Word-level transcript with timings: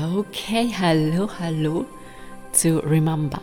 Okay, 0.00 0.70
hallo, 0.78 1.28
hallo 1.40 1.84
zu 2.52 2.78
Remember, 2.84 3.40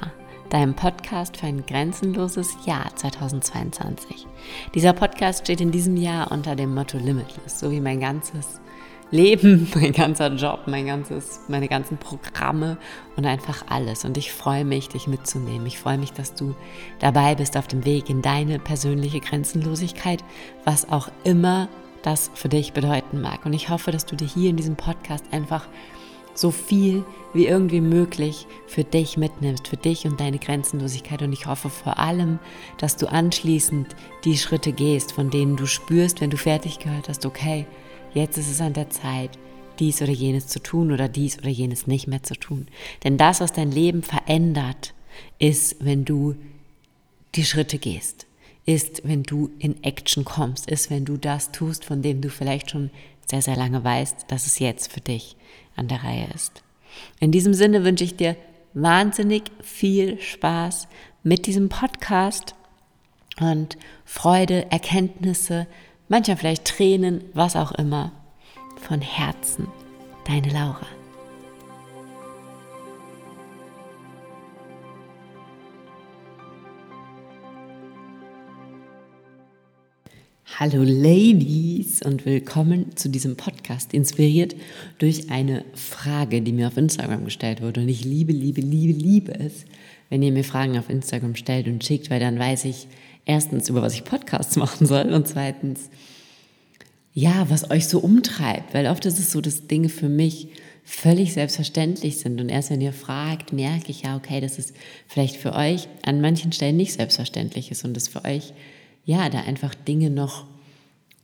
deinem 0.49 0.73
Podcast 0.73 1.37
für 1.37 1.47
ein 1.47 1.65
grenzenloses 1.65 2.55
Jahr 2.65 2.95
2022. 2.95 4.25
Dieser 4.73 4.93
Podcast 4.93 5.43
steht 5.43 5.59
in 5.59 5.71
diesem 5.71 5.97
Jahr 5.97 6.31
unter 6.31 6.55
dem 6.55 6.73
Motto 6.73 6.97
Limitless, 6.97 7.59
so 7.59 7.71
wie 7.71 7.81
mein 7.81 7.99
ganzes 7.99 8.61
Leben, 9.11 9.67
mein 9.75 9.91
ganzer 9.91 10.33
Job, 10.35 10.61
mein 10.67 10.85
ganzes, 10.85 11.41
meine 11.49 11.67
ganzen 11.67 11.97
Programme 11.97 12.77
und 13.17 13.25
einfach 13.25 13.65
alles. 13.67 14.05
Und 14.05 14.15
ich 14.17 14.31
freue 14.31 14.63
mich, 14.63 14.87
dich 14.87 15.07
mitzunehmen. 15.07 15.65
Ich 15.65 15.79
freue 15.79 15.97
mich, 15.97 16.13
dass 16.13 16.35
du 16.35 16.55
dabei 16.99 17.35
bist 17.35 17.57
auf 17.57 17.67
dem 17.67 17.83
Weg 17.83 18.09
in 18.09 18.21
deine 18.21 18.59
persönliche 18.59 19.19
Grenzenlosigkeit, 19.19 20.23
was 20.63 20.87
auch 20.89 21.09
immer 21.25 21.67
das 22.05 22.29
für 22.35 22.49
dich 22.49 22.71
bedeuten 22.73 23.19
mag. 23.19 23.45
Und 23.45 23.53
ich 23.53 23.69
hoffe, 23.69 23.91
dass 23.91 24.05
du 24.05 24.15
dir 24.15 24.27
hier 24.27 24.51
in 24.51 24.57
diesem 24.57 24.75
Podcast 24.75 25.25
einfach 25.31 25.67
so 26.35 26.51
viel 26.51 27.03
wie 27.33 27.47
irgendwie 27.47 27.81
möglich 27.81 28.45
für 28.67 28.83
dich 28.83 29.17
mitnimmst, 29.17 29.67
für 29.67 29.77
dich 29.77 30.05
und 30.05 30.19
deine 30.19 30.37
Grenzenlosigkeit. 30.37 31.21
Und 31.21 31.33
ich 31.33 31.47
hoffe 31.47 31.69
vor 31.69 31.97
allem, 31.97 32.39
dass 32.77 32.97
du 32.97 33.07
anschließend 33.07 33.95
die 34.23 34.37
Schritte 34.37 34.71
gehst, 34.71 35.13
von 35.13 35.29
denen 35.29 35.55
du 35.55 35.65
spürst, 35.65 36.21
wenn 36.21 36.29
du 36.29 36.37
fertig 36.37 36.79
gehört 36.79 37.09
hast, 37.09 37.25
okay, 37.25 37.65
jetzt 38.13 38.37
ist 38.37 38.51
es 38.51 38.61
an 38.61 38.73
der 38.73 38.89
Zeit, 38.89 39.31
dies 39.79 40.01
oder 40.01 40.11
jenes 40.11 40.47
zu 40.47 40.61
tun 40.61 40.91
oder 40.91 41.09
dies 41.09 41.37
oder 41.39 41.49
jenes 41.49 41.87
nicht 41.87 42.07
mehr 42.07 42.23
zu 42.23 42.35
tun. 42.35 42.67
Denn 43.03 43.17
das, 43.17 43.41
was 43.41 43.51
dein 43.51 43.71
Leben 43.71 44.03
verändert, 44.03 44.93
ist, 45.39 45.77
wenn 45.79 46.05
du 46.05 46.35
die 47.35 47.45
Schritte 47.45 47.77
gehst, 47.77 48.27
ist, 48.65 49.01
wenn 49.03 49.23
du 49.23 49.51
in 49.59 49.83
Action 49.83 50.25
kommst, 50.25 50.69
ist, 50.69 50.89
wenn 50.89 51.05
du 51.05 51.17
das 51.17 51.51
tust, 51.51 51.85
von 51.85 52.01
dem 52.01 52.21
du 52.21 52.29
vielleicht 52.29 52.71
schon 52.71 52.89
sehr, 53.29 53.41
sehr 53.41 53.55
lange 53.55 53.83
weißt, 53.83 54.25
dass 54.27 54.47
es 54.47 54.59
jetzt 54.59 54.91
für 54.91 55.01
dich 55.01 55.35
an 55.75 55.87
der 55.87 56.03
Reihe 56.03 56.27
ist. 56.33 56.63
In 57.19 57.31
diesem 57.31 57.53
Sinne 57.53 57.83
wünsche 57.83 58.03
ich 58.03 58.15
dir 58.15 58.35
wahnsinnig 58.73 59.43
viel 59.61 60.19
Spaß 60.21 60.87
mit 61.23 61.47
diesem 61.47 61.69
Podcast 61.69 62.55
und 63.39 63.77
Freude, 64.05 64.71
Erkenntnisse, 64.71 65.67
manchmal 66.07 66.37
vielleicht 66.37 66.65
Tränen, 66.65 67.23
was 67.33 67.55
auch 67.55 67.71
immer. 67.73 68.11
Von 68.81 69.01
Herzen, 69.01 69.67
deine 70.27 70.49
Laura. 70.49 70.87
Hallo 80.53 80.83
Ladies 80.83 82.01
und 82.03 82.25
willkommen 82.25 82.95
zu 82.95 83.09
diesem 83.09 83.35
Podcast, 83.35 83.93
inspiriert 83.93 84.55
durch 84.99 85.29
eine 85.29 85.65
Frage, 85.73 86.41
die 86.41 86.53
mir 86.53 86.67
auf 86.67 86.77
Instagram 86.77 87.25
gestellt 87.25 87.61
wurde. 87.61 87.81
Und 87.81 87.89
ich 87.89 88.05
liebe, 88.05 88.31
liebe, 88.31 88.61
liebe, 88.61 88.93
liebe 88.93 89.33
es, 89.37 89.65
wenn 90.09 90.21
ihr 90.21 90.31
mir 90.31 90.45
Fragen 90.45 90.77
auf 90.77 90.89
Instagram 90.89 91.35
stellt 91.35 91.67
und 91.67 91.83
schickt, 91.83 92.09
weil 92.09 92.19
dann 92.19 92.39
weiß 92.39 92.65
ich 92.65 92.87
erstens, 93.25 93.69
über 93.69 93.81
was 93.81 93.95
ich 93.95 94.05
Podcasts 94.05 94.55
machen 94.55 94.85
soll 94.85 95.11
und 95.11 95.27
zweitens, 95.27 95.89
ja, 97.11 97.49
was 97.49 97.71
euch 97.71 97.87
so 97.87 97.99
umtreibt. 97.99 98.73
Weil 98.73 98.87
oft 98.87 99.05
ist 99.05 99.19
es 99.19 99.31
so, 99.31 99.41
dass 99.41 99.67
Dinge 99.67 99.89
für 99.89 100.09
mich 100.09 100.49
völlig 100.85 101.33
selbstverständlich 101.33 102.19
sind. 102.19 102.39
Und 102.39 102.49
erst 102.49 102.69
wenn 102.69 102.81
ihr 102.81 102.93
fragt, 102.93 103.51
merke 103.51 103.89
ich 103.89 104.03
ja, 104.03 104.15
okay, 104.15 104.39
dass 104.39 104.59
es 104.59 104.73
vielleicht 105.07 105.37
für 105.37 105.53
euch 105.53 105.89
an 106.03 106.21
manchen 106.21 106.51
Stellen 106.51 106.77
nicht 106.77 106.93
selbstverständlich 106.93 107.71
ist 107.71 107.83
und 107.83 107.97
es 107.97 108.07
für 108.07 108.23
euch 108.23 108.53
ja, 109.05 109.29
da 109.29 109.41
einfach 109.41 109.73
Dinge 109.75 110.09
noch 110.09 110.45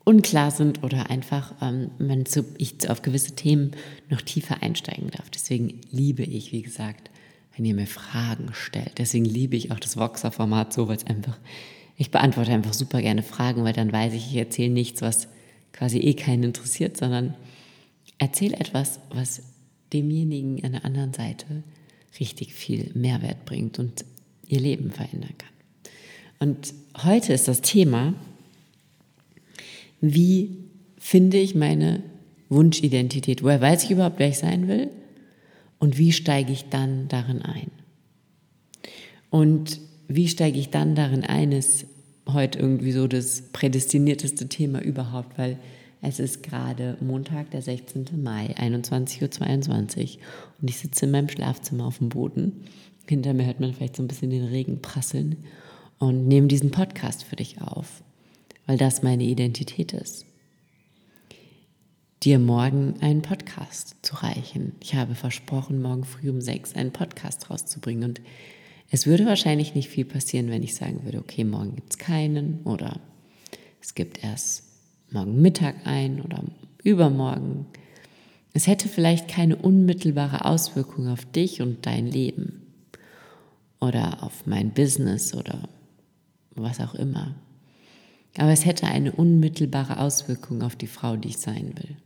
unklar 0.03 0.51
sind 0.51 0.83
oder 0.83 1.09
einfach 1.09 1.53
ähm, 1.61 1.91
man 1.99 2.25
zu, 2.25 2.45
ich 2.57 2.89
auf 2.89 3.01
gewisse 3.01 3.35
Themen 3.35 3.71
noch 4.09 4.21
tiefer 4.21 4.61
einsteigen 4.63 5.09
darf. 5.11 5.29
Deswegen 5.29 5.79
liebe 5.91 6.23
ich, 6.23 6.51
wie 6.51 6.61
gesagt, 6.61 7.11
wenn 7.55 7.65
ihr 7.65 7.75
mir 7.75 7.87
Fragen 7.87 8.49
stellt. 8.53 8.97
Deswegen 8.97 9.25
liebe 9.25 9.55
ich 9.55 9.71
auch 9.71 9.79
das 9.79 9.97
Voxer-Format 9.97 10.73
so, 10.73 10.87
weil 10.87 10.97
es 10.97 11.05
einfach, 11.05 11.37
ich 11.97 12.11
beantworte 12.11 12.51
einfach 12.51 12.73
super 12.73 13.01
gerne 13.01 13.23
Fragen, 13.23 13.63
weil 13.63 13.73
dann 13.73 13.91
weiß 13.91 14.13
ich, 14.13 14.31
ich 14.31 14.37
erzähle 14.37 14.71
nichts, 14.71 15.01
was 15.01 15.27
quasi 15.73 15.99
eh 15.99 16.13
keinen 16.13 16.43
interessiert, 16.43 16.97
sondern 16.97 17.35
erzähle 18.17 18.57
etwas, 18.57 18.99
was 19.09 19.43
demjenigen 19.93 20.63
an 20.63 20.73
der 20.73 20.85
anderen 20.85 21.13
Seite 21.13 21.63
richtig 22.19 22.53
viel 22.53 22.91
Mehrwert 22.93 23.45
bringt 23.45 23.79
und 23.79 24.05
ihr 24.47 24.59
Leben 24.59 24.91
verändern 24.91 25.37
kann. 25.37 25.49
Und 26.41 26.73
heute 27.03 27.33
ist 27.33 27.47
das 27.47 27.61
Thema, 27.61 28.15
wie 30.01 30.57
finde 30.97 31.37
ich 31.37 31.53
meine 31.53 32.01
Wunschidentität? 32.49 33.43
Woher 33.43 33.61
weiß 33.61 33.83
ich 33.83 33.91
überhaupt, 33.91 34.17
wer 34.17 34.29
ich 34.29 34.39
sein 34.39 34.67
will? 34.67 34.89
Und 35.77 35.99
wie 35.99 36.11
steige 36.11 36.51
ich 36.51 36.67
dann 36.69 37.07
darin 37.09 37.43
ein? 37.43 37.69
Und 39.29 39.79
wie 40.07 40.27
steige 40.27 40.57
ich 40.57 40.71
dann 40.71 40.95
darin 40.95 41.23
ein, 41.23 41.51
ist 41.51 41.85
heute 42.27 42.57
irgendwie 42.57 42.91
so 42.91 43.07
das 43.07 43.43
prädestinierteste 43.53 44.49
Thema 44.49 44.81
überhaupt, 44.81 45.37
weil 45.37 45.59
es 46.01 46.19
ist 46.19 46.41
gerade 46.41 46.97
Montag, 47.01 47.51
der 47.51 47.61
16. 47.61 48.23
Mai, 48.23 48.55
21.22 48.57 49.19
Uhr 49.21 50.21
und 50.59 50.69
ich 50.71 50.77
sitze 50.77 51.05
in 51.05 51.11
meinem 51.11 51.29
Schlafzimmer 51.29 51.85
auf 51.85 51.99
dem 51.99 52.09
Boden. 52.09 52.63
Hinter 53.07 53.35
mir 53.35 53.45
hört 53.45 53.59
man 53.59 53.75
vielleicht 53.75 53.95
so 53.95 54.01
ein 54.01 54.07
bisschen 54.07 54.31
den 54.31 54.45
Regen 54.45 54.81
prasseln 54.81 55.37
und 56.01 56.27
nehme 56.27 56.47
diesen 56.47 56.71
Podcast 56.71 57.23
für 57.23 57.35
dich 57.35 57.61
auf, 57.61 58.01
weil 58.65 58.77
das 58.77 59.03
meine 59.03 59.23
Identität 59.23 59.93
ist. 59.93 60.25
Dir 62.23 62.39
morgen 62.39 62.95
einen 63.01 63.21
Podcast 63.21 63.95
zu 64.01 64.15
reichen. 64.15 64.73
Ich 64.81 64.95
habe 64.95 65.13
versprochen, 65.13 65.79
morgen 65.79 66.03
früh 66.03 66.31
um 66.31 66.41
sechs 66.41 66.75
einen 66.75 66.91
Podcast 66.91 67.51
rauszubringen 67.51 68.03
und 68.03 68.21
es 68.89 69.05
würde 69.05 69.27
wahrscheinlich 69.27 69.75
nicht 69.75 69.89
viel 69.89 70.05
passieren, 70.05 70.49
wenn 70.49 70.63
ich 70.63 70.73
sagen 70.73 71.03
würde, 71.03 71.19
okay, 71.19 71.43
morgen 71.43 71.75
gibt 71.75 71.93
es 71.93 71.99
keinen 71.99 72.61
oder 72.63 72.99
es 73.79 73.93
gibt 73.93 74.23
erst 74.23 74.63
morgen 75.11 75.39
Mittag 75.39 75.85
ein 75.85 76.19
oder 76.21 76.43
übermorgen. 76.83 77.67
Es 78.53 78.65
hätte 78.65 78.89
vielleicht 78.89 79.27
keine 79.27 79.55
unmittelbare 79.55 80.45
Auswirkung 80.45 81.09
auf 81.09 81.25
dich 81.25 81.61
und 81.61 81.85
dein 81.85 82.07
Leben 82.07 82.63
oder 83.79 84.23
auf 84.23 84.47
mein 84.47 84.71
Business 84.71 85.35
oder 85.35 85.69
was 86.55 86.79
auch 86.79 86.95
immer. 86.95 87.35
Aber 88.37 88.51
es 88.51 88.65
hätte 88.65 88.87
eine 88.87 89.11
unmittelbare 89.11 89.99
Auswirkung 89.99 90.61
auf 90.61 90.75
die 90.75 90.87
Frau, 90.87 91.15
die 91.15 91.29
ich 91.29 91.37
sein 91.37 91.73
will. 91.77 91.97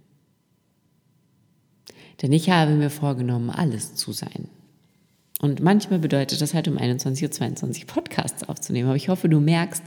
Denn 2.21 2.31
ich 2.31 2.49
habe 2.49 2.73
mir 2.73 2.89
vorgenommen, 2.89 3.49
alles 3.49 3.95
zu 3.95 4.11
sein. 4.11 4.47
Und 5.41 5.61
manchmal 5.61 5.99
bedeutet 5.99 6.41
das 6.41 6.53
halt 6.53 6.67
um 6.67 6.77
21.22 6.77 7.81
Uhr 7.81 7.87
Podcasts 7.87 8.47
aufzunehmen. 8.47 8.87
Aber 8.87 8.95
ich 8.95 9.09
hoffe, 9.09 9.27
du 9.27 9.39
merkst, 9.39 9.83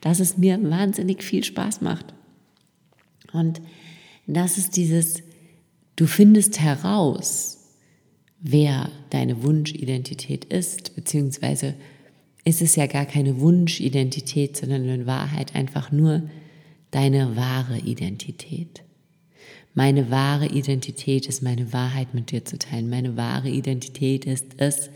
dass 0.00 0.20
es 0.20 0.38
mir 0.38 0.62
wahnsinnig 0.70 1.22
viel 1.24 1.42
Spaß 1.42 1.80
macht. 1.80 2.14
Und 3.32 3.60
das 4.26 4.58
ist 4.58 4.76
dieses, 4.76 5.22
du 5.96 6.06
findest 6.06 6.60
heraus, 6.60 7.58
wer 8.38 8.90
deine 9.10 9.42
Wunschidentität 9.42 10.44
ist, 10.44 10.94
beziehungsweise 10.94 11.74
ist 12.44 12.62
es 12.62 12.76
ja 12.76 12.86
gar 12.86 13.06
keine 13.06 13.40
Wunschidentität, 13.40 14.56
sondern 14.56 14.88
in 14.88 15.06
Wahrheit 15.06 15.54
einfach 15.54 15.92
nur 15.92 16.22
deine 16.90 17.36
wahre 17.36 17.78
Identität. 17.78 18.82
Meine 19.74 20.10
wahre 20.10 20.46
Identität 20.46 21.26
ist 21.26 21.42
meine 21.42 21.72
Wahrheit 21.72 22.12
mit 22.14 22.30
dir 22.30 22.44
zu 22.44 22.58
teilen. 22.58 22.90
Meine 22.90 23.16
wahre 23.16 23.48
Identität 23.48 24.26
ist 24.26 24.46
es, 24.58 24.90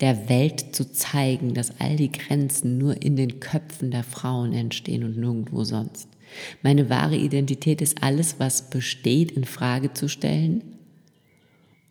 der 0.00 0.28
Welt 0.28 0.76
zu 0.76 0.92
zeigen, 0.92 1.54
dass 1.54 1.80
all 1.80 1.96
die 1.96 2.12
Grenzen 2.12 2.78
nur 2.78 3.02
in 3.02 3.16
den 3.16 3.40
Köpfen 3.40 3.90
der 3.90 4.04
Frauen 4.04 4.52
entstehen 4.52 5.02
und 5.02 5.16
nirgendwo 5.16 5.64
sonst. 5.64 6.08
Meine 6.62 6.90
wahre 6.90 7.16
Identität 7.16 7.80
ist 7.80 8.02
alles, 8.02 8.38
was 8.38 8.68
besteht, 8.68 9.32
in 9.32 9.44
Frage 9.44 9.92
zu 9.92 10.08
stellen, 10.08 10.62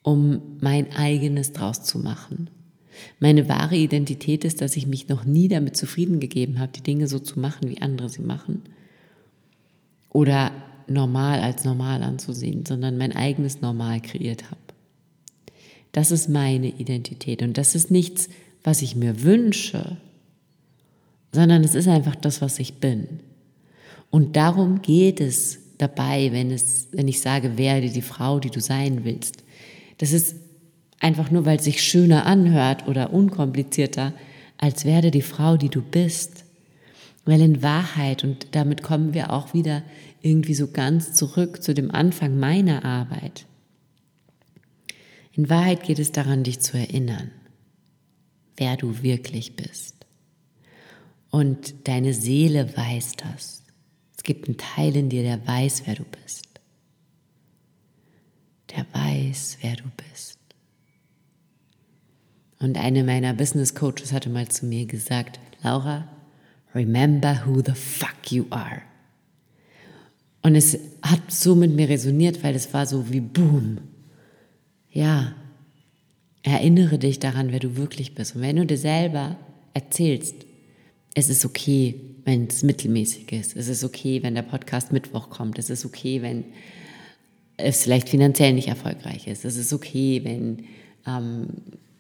um 0.03 0.41
mein 0.61 0.95
eigenes 0.95 1.51
draus 1.51 1.83
zu 1.83 1.97
machen. 1.99 2.49
Meine 3.19 3.49
wahre 3.49 3.75
Identität 3.75 4.43
ist, 4.45 4.61
dass 4.61 4.75
ich 4.75 4.87
mich 4.87 5.07
noch 5.07 5.25
nie 5.25 5.47
damit 5.47 5.77
zufrieden 5.77 6.19
gegeben 6.19 6.59
habe, 6.59 6.71
die 6.71 6.83
Dinge 6.83 7.07
so 7.07 7.19
zu 7.19 7.39
machen, 7.39 7.69
wie 7.69 7.81
andere 7.81 8.09
sie 8.09 8.21
machen. 8.21 8.63
Oder 10.09 10.51
normal 10.87 11.39
als 11.39 11.65
normal 11.65 12.03
anzusehen, 12.03 12.65
sondern 12.65 12.97
mein 12.97 13.15
eigenes 13.15 13.61
Normal 13.61 14.01
kreiert 14.01 14.49
habe. 14.49 14.61
Das 15.91 16.11
ist 16.11 16.29
meine 16.29 16.67
Identität 16.67 17.41
und 17.41 17.57
das 17.57 17.73
ist 17.73 17.89
nichts, 17.89 18.29
was 18.63 18.81
ich 18.81 18.95
mir 18.95 19.23
wünsche, 19.23 19.97
sondern 21.31 21.63
es 21.63 21.75
ist 21.75 21.87
einfach 21.87 22.15
das, 22.15 22.41
was 22.41 22.59
ich 22.59 22.75
bin. 22.75 23.19
Und 24.09 24.35
darum 24.35 24.81
geht 24.81 25.21
es 25.21 25.59
dabei, 25.77 26.31
wenn, 26.31 26.51
es, 26.51 26.87
wenn 26.91 27.07
ich 27.07 27.21
sage, 27.21 27.57
werde 27.57 27.89
die 27.89 28.01
Frau, 28.01 28.39
die 28.39 28.49
du 28.49 28.61
sein 28.61 29.03
willst. 29.03 29.43
Das 29.97 30.13
ist 30.13 30.35
einfach 30.99 31.31
nur 31.31 31.45
weil 31.45 31.57
es 31.57 31.65
sich 31.65 31.83
schöner 31.83 32.25
anhört 32.25 32.87
oder 32.87 33.13
unkomplizierter, 33.13 34.13
als 34.57 34.85
werde 34.85 35.11
die 35.11 35.21
Frau, 35.21 35.57
die 35.57 35.69
du 35.69 35.81
bist. 35.81 36.45
Weil 37.25 37.41
in 37.41 37.63
Wahrheit, 37.63 38.23
und 38.23 38.47
damit 38.51 38.83
kommen 38.83 39.13
wir 39.13 39.33
auch 39.33 39.53
wieder 39.53 39.83
irgendwie 40.21 40.53
so 40.53 40.67
ganz 40.67 41.13
zurück 41.13 41.61
zu 41.61 41.73
dem 41.73 41.91
Anfang 41.91 42.39
meiner 42.39 42.85
Arbeit. 42.85 43.45
In 45.33 45.49
Wahrheit 45.49 45.83
geht 45.83 45.99
es 45.99 46.11
daran, 46.11 46.43
dich 46.43 46.59
zu 46.61 46.77
erinnern, 46.77 47.31
wer 48.57 48.77
du 48.77 49.03
wirklich 49.03 49.55
bist. 49.55 50.05
Und 51.29 51.87
deine 51.89 52.13
Seele 52.13 52.75
weiß 52.77 53.13
das. 53.17 53.63
Es 54.15 54.23
gibt 54.23 54.47
einen 54.47 54.57
Teil 54.57 54.95
in 54.95 55.09
dir, 55.09 55.23
der 55.23 55.45
weiß, 55.45 55.83
wer 55.85 55.95
du 55.95 56.05
bist. 56.05 56.47
Der 58.71 58.85
weiß, 58.93 59.57
wer 59.61 59.75
du 59.75 59.83
bist. 59.97 60.34
Und 62.59 62.77
eine 62.77 63.03
meiner 63.03 63.33
Business 63.33 63.75
Coaches 63.75 64.13
hatte 64.13 64.29
mal 64.29 64.47
zu 64.47 64.65
mir 64.65 64.85
gesagt, 64.85 65.39
Laura, 65.63 66.07
remember 66.73 67.43
who 67.45 67.61
the 67.65 67.73
fuck 67.73 68.31
you 68.31 68.45
are. 68.49 68.81
Und 70.41 70.55
es 70.55 70.77
hat 71.01 71.31
so 71.31 71.55
mit 71.55 71.71
mir 71.71 71.89
resoniert, 71.89 72.43
weil 72.43 72.55
es 72.55 72.73
war 72.73 72.85
so 72.85 73.11
wie 73.11 73.19
Boom. 73.19 73.79
Ja, 74.91 75.33
erinnere 76.43 76.99
dich 76.99 77.19
daran, 77.19 77.51
wer 77.51 77.59
du 77.59 77.75
wirklich 77.77 78.13
bist. 78.13 78.35
Und 78.35 78.41
wenn 78.41 78.55
du 78.57 78.65
dir 78.65 78.77
selber 78.77 79.37
erzählst, 79.73 80.35
es 81.15 81.29
ist 81.29 81.45
okay, 81.45 81.99
wenn 82.25 82.47
es 82.47 82.61
mittelmäßig 82.61 83.31
ist. 83.31 83.55
Es 83.55 83.67
ist 83.67 83.83
okay, 83.83 84.21
wenn 84.21 84.35
der 84.35 84.43
Podcast 84.43 84.91
Mittwoch 84.91 85.29
kommt. 85.29 85.57
Es 85.57 85.69
ist 85.69 85.85
okay, 85.85 86.21
wenn 86.21 86.45
es 87.57 87.83
vielleicht 87.83 88.09
finanziell 88.09 88.53
nicht 88.53 88.67
erfolgreich 88.67 89.27
ist. 89.27 89.45
Es 89.45 89.57
ist 89.57 89.73
okay, 89.73 90.21
wenn 90.23 90.65
ähm, 91.07 91.47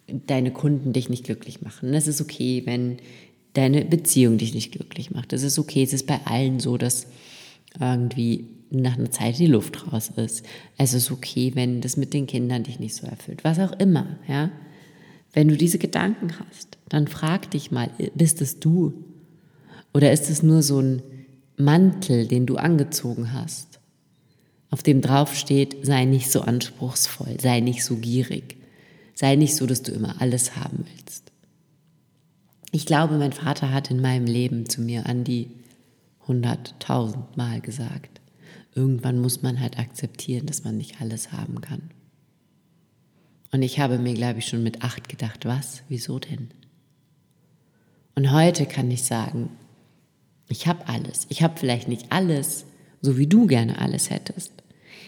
deine 0.07 0.51
Kunden 0.51 0.93
dich 0.93 1.09
nicht 1.09 1.23
glücklich 1.23 1.61
machen. 1.61 1.93
Es 1.93 2.07
ist 2.07 2.21
okay, 2.21 2.63
wenn 2.65 2.97
deine 3.53 3.85
Beziehung 3.85 4.37
dich 4.37 4.53
nicht 4.53 4.71
glücklich 4.71 5.11
macht. 5.11 5.33
Es 5.33 5.43
ist 5.43 5.57
okay, 5.57 5.83
es 5.83 5.93
ist 5.93 6.07
bei 6.07 6.19
allen 6.25 6.59
so, 6.59 6.77
dass 6.77 7.07
irgendwie 7.79 8.47
nach 8.69 8.97
einer 8.97 9.11
Zeit 9.11 9.39
die 9.39 9.47
Luft 9.47 9.91
raus 9.91 10.11
ist. 10.15 10.45
Es 10.77 10.93
ist 10.93 11.11
okay, 11.11 11.51
wenn 11.55 11.81
das 11.81 11.97
mit 11.97 12.13
den 12.13 12.27
Kindern 12.27 12.63
dich 12.63 12.79
nicht 12.79 12.95
so 12.95 13.07
erfüllt. 13.07 13.43
Was 13.43 13.59
auch 13.59 13.71
immer, 13.79 14.17
ja. 14.27 14.51
Wenn 15.33 15.47
du 15.47 15.57
diese 15.57 15.77
Gedanken 15.77 16.31
hast, 16.39 16.77
dann 16.89 17.07
frag 17.07 17.51
dich 17.51 17.71
mal, 17.71 17.89
bist 18.15 18.41
es 18.41 18.59
du? 18.59 18.93
Oder 19.93 20.11
ist 20.11 20.29
es 20.29 20.43
nur 20.43 20.61
so 20.61 20.79
ein 20.79 21.01
Mantel, 21.57 22.27
den 22.27 22.45
du 22.45 22.57
angezogen 22.57 23.33
hast, 23.33 23.79
auf 24.69 24.83
dem 24.83 25.01
drauf 25.01 25.35
steht, 25.35 25.85
sei 25.85 26.05
nicht 26.05 26.31
so 26.31 26.41
anspruchsvoll, 26.41 27.37
sei 27.39 27.61
nicht 27.61 27.83
so 27.83 27.95
gierig, 27.97 28.57
sei 29.15 29.35
nicht 29.35 29.55
so, 29.55 29.65
dass 29.65 29.81
du 29.81 29.91
immer 29.91 30.21
alles 30.21 30.55
haben 30.55 30.85
willst. 30.93 31.31
Ich 32.71 32.85
glaube, 32.85 33.17
mein 33.17 33.33
Vater 33.33 33.73
hat 33.73 33.89
in 33.89 34.01
meinem 34.01 34.25
Leben 34.25 34.69
zu 34.69 34.81
mir 34.81 35.07
an 35.07 35.23
die 35.23 35.49
hunderttausend 36.27 37.37
Mal 37.37 37.61
gesagt, 37.61 38.21
irgendwann 38.75 39.19
muss 39.21 39.41
man 39.41 39.59
halt 39.59 39.79
akzeptieren, 39.79 40.45
dass 40.45 40.63
man 40.63 40.77
nicht 40.77 40.99
alles 41.01 41.31
haben 41.31 41.61
kann. 41.61 41.89
Und 43.51 43.61
ich 43.61 43.79
habe 43.79 43.97
mir, 43.97 44.13
glaube 44.13 44.39
ich, 44.39 44.47
schon 44.47 44.63
mit 44.63 44.83
acht 44.83 45.07
gedacht, 45.07 45.45
was, 45.45 45.83
wieso 45.87 46.19
denn? 46.19 46.49
Und 48.15 48.31
heute 48.31 48.65
kann 48.65 48.91
ich 48.91 49.03
sagen, 49.03 49.49
ich 50.49 50.67
habe 50.67 50.87
alles. 50.87 51.25
Ich 51.29 51.41
habe 51.41 51.57
vielleicht 51.57 51.87
nicht 51.87 52.11
alles, 52.11 52.65
so 53.01 53.17
wie 53.17 53.27
du 53.27 53.47
gerne 53.47 53.79
alles 53.79 54.09
hättest. 54.09 54.51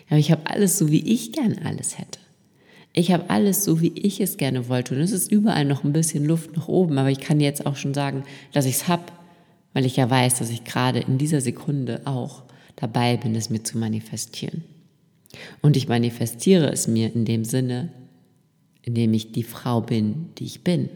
Aber 0.08 0.18
ich 0.18 0.32
habe 0.32 0.50
alles, 0.50 0.78
so 0.78 0.90
wie 0.90 1.06
ich 1.14 1.34
gerne 1.34 1.66
alles 1.66 1.98
hätte. 1.98 2.20
Ich 2.98 3.12
habe 3.12 3.30
alles 3.30 3.64
so, 3.64 3.80
wie 3.80 3.92
ich 3.94 4.20
es 4.22 4.38
gerne 4.38 4.70
wollte. 4.70 4.96
Und 4.96 5.02
es 5.02 5.12
ist 5.12 5.32
überall 5.32 5.66
noch 5.66 5.84
ein 5.84 5.94
bisschen 5.94 6.26
Luft 6.26 6.58
nach 6.58 6.68
oben. 6.68 6.98
Aber 6.98 7.12
ich 7.12 7.20
kann 7.20 7.40
jetzt 7.40 7.68
auch 7.68 7.76
schon 7.76 7.94
sagen, 7.94 8.24
dass 8.54 8.66
ich 8.66 8.78
es 8.78 8.88
habe, 8.88 9.04
weil 9.74 9.86
ich 9.86 9.98
ja 9.98 10.10
weiß, 10.10 10.40
dass 10.40 10.50
ich 10.50 10.64
gerade 10.64 11.02
in 11.02 11.20
dieser 11.20 11.40
Sekunde 11.40 12.02
auch 12.06 12.42
dabei 12.76 13.16
bin, 13.16 13.36
es 13.36 13.52
mir 13.52 13.62
zu 13.62 13.78
manifestieren. 13.78 14.64
Und 15.62 15.78
ich 15.78 15.88
manifestiere 15.88 16.72
es 16.72 16.88
mir 16.88 17.14
in 17.14 17.26
dem 17.26 17.46
Sinne, 17.46 17.92
in 18.82 18.96
dem 18.96 19.14
ich 19.14 19.32
die 19.32 19.44
Frau 19.44 19.80
bin, 19.82 20.30
die 20.40 20.46
ich 20.46 20.64
bin. 20.64 20.90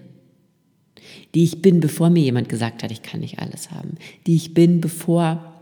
Die 1.35 1.43
ich 1.43 1.61
bin, 1.61 1.81
bevor 1.81 2.09
mir 2.09 2.23
jemand 2.23 2.49
gesagt 2.49 2.81
hat, 2.81 2.91
ich 2.91 3.03
kann 3.03 3.19
nicht 3.19 3.37
alles 3.37 3.69
haben. 3.69 3.97
Die 4.25 4.35
ich 4.35 4.55
bin, 4.55 4.81
bevor 4.81 5.53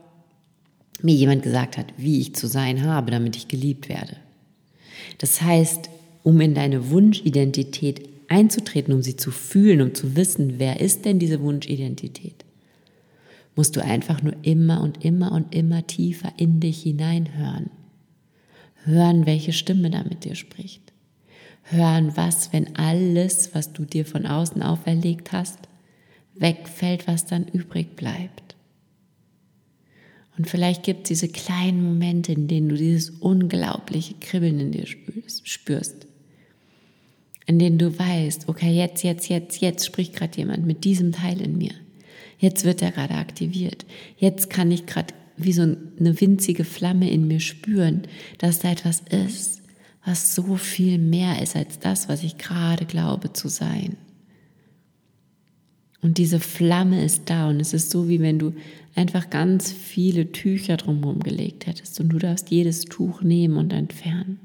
mir 1.01 1.15
jemand 1.15 1.44
gesagt 1.44 1.77
hat, 1.77 1.88
wie 1.97 2.21
ich 2.21 2.33
zu 2.33 2.47
sein 2.47 2.85
habe, 2.85 3.12
damit 3.12 3.35
ich 3.35 3.50
geliebt 3.50 3.89
werde. 3.89 4.15
Das 5.18 5.42
heißt, 5.42 5.89
um 6.30 6.40
in 6.42 6.54
deine 6.54 6.92
Wunschidentität 6.92 8.08
einzutreten, 8.28 8.94
um 8.94 9.02
sie 9.02 9.16
zu 9.16 9.31
fühlen, 9.31 9.81
um 9.81 9.96
zu 9.96 10.16
wissen, 10.16 10.60
wer 10.60 10.80
ist 10.80 11.04
denn 11.04 11.18
diese 11.18 11.42
Wunschidentität, 11.42 12.46
musst 13.56 13.76
du 13.76 13.84
einfach 13.84 14.22
nur 14.22 14.36
immer 14.44 14.81
und 14.84 15.04
immer 15.04 15.31
und 15.31 15.56
immer 15.56 15.88
tiefer 15.88 16.31
in 16.38 16.60
dich 16.60 16.84
hineinhören. 16.84 17.72
Hören, 18.84 19.26
welche 19.26 19.54
Stimme 19.54 19.90
da 19.90 20.04
mit 20.04 20.24
dir 20.24 20.36
spricht. 20.36 20.94
Hören, 21.64 22.16
was, 22.16 22.54
wenn 22.54 22.76
alles, 22.76 23.56
was 23.56 23.74
du 23.74 23.84
dir 23.84 24.06
von 24.06 24.28
außen 24.28 24.62
auferlegt 24.62 25.31
hast, 25.31 25.58
wegfällt, 26.36 27.08
was 27.08 27.26
dann 27.26 27.48
übrig 27.48 27.96
bleibt. 27.96 28.56
Und 30.38 30.48
vielleicht 30.48 30.84
gibt 30.84 31.02
es 31.02 31.08
diese 31.08 31.28
kleinen 31.28 31.84
Momente, 31.84 32.34
in 32.34 32.48
denen 32.48 32.70
du 32.70 32.76
dieses 32.76 33.10
unglaubliche 33.10 34.14
Kribbeln 34.14 34.60
in 34.60 34.72
dir 34.72 34.86
spürst. 34.86 36.08
In 37.50 37.57
denen 37.57 37.80
du 37.80 37.98
weißt, 37.98 38.48
okay, 38.48 38.72
jetzt, 38.72 39.04
jetzt, 39.04 39.28
jetzt, 39.28 39.60
jetzt 39.60 39.84
spricht 39.84 40.16
gerade 40.16 40.38
jemand 40.38 40.68
mit 40.68 40.84
diesem 40.84 41.13
Teil 41.13 41.42
in 41.42 41.57
mir. 41.57 41.72
Jetzt 42.38 42.63
wird 42.63 42.84
er 42.84 42.92
gerade 42.92 43.16
aktiviert. 43.16 43.88
Jetzt 44.18 44.51
kann 44.51 44.69
ich 44.69 44.86
gerade 44.86 45.16
wie 45.36 45.54
so 45.54 45.63
eine 45.63 46.22
winzige 46.22 46.63
Flamme 46.63 47.10
in 47.10 47.28
mir 47.28 47.40
spüren, 47.40 48.04
dass 48.38 48.60
da 48.60 48.72
etwas 48.72 49.01
ist, 49.10 49.63
was 50.06 50.36
so 50.36 50.57
viel 50.57 51.00
mehr 51.00 51.42
ist 51.42 51.56
als 51.56 51.80
das, 51.80 52.07
was 52.07 52.22
ich 52.22 52.38
gerade 52.38 52.86
glaube 52.86 53.34
zu 53.34 53.48
sein. 53.48 53.98
Und 56.04 56.19
diese 56.19 56.40
Flamme 56.40 57.04
ist 57.04 57.31
da 57.31 57.50
und 57.50 57.60
es 57.60 57.74
ist 57.74 57.90
so, 57.90 58.07
wie 58.07 58.19
wenn 58.19 58.38
du 58.38 58.54
einfach 58.94 59.31
ganz 59.31 59.72
viele 59.72 60.31
Tücher 60.31 60.78
drumherum 60.78 61.22
gelegt 61.22 61.66
hättest 61.66 62.00
und 62.00 62.10
du 62.10 62.19
darfst 62.19 62.52
jedes 62.52 62.86
Tuch 62.86 63.24
nehmen 63.24 63.57
und 63.57 63.74
entfernen. 63.74 64.38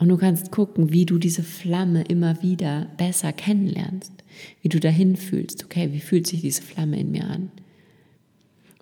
Und 0.00 0.08
du 0.08 0.16
kannst 0.16 0.50
gucken, 0.50 0.92
wie 0.92 1.04
du 1.04 1.18
diese 1.18 1.42
Flamme 1.42 2.02
immer 2.04 2.42
wieder 2.42 2.86
besser 2.96 3.34
kennenlernst, 3.34 4.12
wie 4.62 4.70
du 4.70 4.80
dahin 4.80 5.14
fühlst. 5.14 5.62
Okay, 5.62 5.90
wie 5.92 6.00
fühlt 6.00 6.26
sich 6.26 6.40
diese 6.40 6.62
Flamme 6.62 6.98
in 6.98 7.10
mir 7.10 7.24
an? 7.24 7.52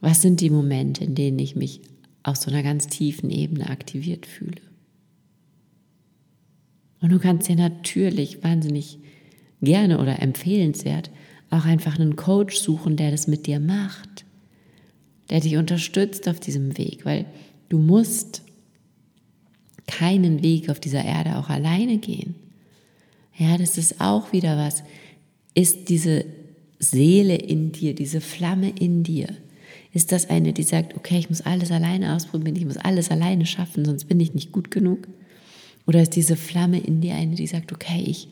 Was 0.00 0.22
sind 0.22 0.40
die 0.40 0.48
Momente, 0.48 1.02
in 1.02 1.16
denen 1.16 1.40
ich 1.40 1.56
mich 1.56 1.80
auf 2.22 2.36
so 2.36 2.52
einer 2.52 2.62
ganz 2.62 2.86
tiefen 2.86 3.30
Ebene 3.30 3.68
aktiviert 3.68 4.26
fühle? 4.26 4.60
Und 7.00 7.10
du 7.10 7.18
kannst 7.18 7.48
dir 7.48 7.56
natürlich 7.56 8.44
wahnsinnig 8.44 9.00
gerne 9.60 9.98
oder 9.98 10.22
empfehlenswert 10.22 11.10
auch 11.50 11.64
einfach 11.64 11.98
einen 11.98 12.14
Coach 12.14 12.58
suchen, 12.58 12.96
der 12.96 13.10
das 13.10 13.26
mit 13.26 13.48
dir 13.48 13.58
macht, 13.58 14.24
der 15.30 15.40
dich 15.40 15.56
unterstützt 15.56 16.28
auf 16.28 16.38
diesem 16.38 16.78
Weg, 16.78 17.04
weil 17.04 17.26
du 17.70 17.78
musst 17.78 18.44
keinen 19.88 20.42
Weg 20.42 20.70
auf 20.70 20.78
dieser 20.78 21.04
Erde 21.04 21.36
auch 21.36 21.48
alleine 21.48 21.98
gehen. 21.98 22.36
Ja, 23.36 23.58
das 23.58 23.76
ist 23.76 24.00
auch 24.00 24.32
wieder 24.32 24.56
was. 24.56 24.84
Ist 25.54 25.88
diese 25.88 26.24
Seele 26.78 27.34
in 27.34 27.72
dir, 27.72 27.94
diese 27.94 28.20
Flamme 28.20 28.70
in 28.70 29.02
dir, 29.02 29.28
ist 29.92 30.12
das 30.12 30.28
eine, 30.28 30.52
die 30.52 30.62
sagt, 30.62 30.96
okay, 30.96 31.18
ich 31.18 31.30
muss 31.30 31.40
alles 31.40 31.72
alleine 31.72 32.14
ausprobieren, 32.14 32.56
ich 32.56 32.64
muss 32.64 32.76
alles 32.76 33.10
alleine 33.10 33.46
schaffen, 33.46 33.84
sonst 33.84 34.04
bin 34.04 34.20
ich 34.20 34.34
nicht 34.34 34.52
gut 34.52 34.70
genug? 34.70 35.08
Oder 35.86 36.02
ist 36.02 36.14
diese 36.14 36.36
Flamme 36.36 36.78
in 36.78 37.00
dir 37.00 37.14
eine, 37.14 37.34
die 37.34 37.46
sagt, 37.46 37.72
okay, 37.72 38.04
ich 38.06 38.28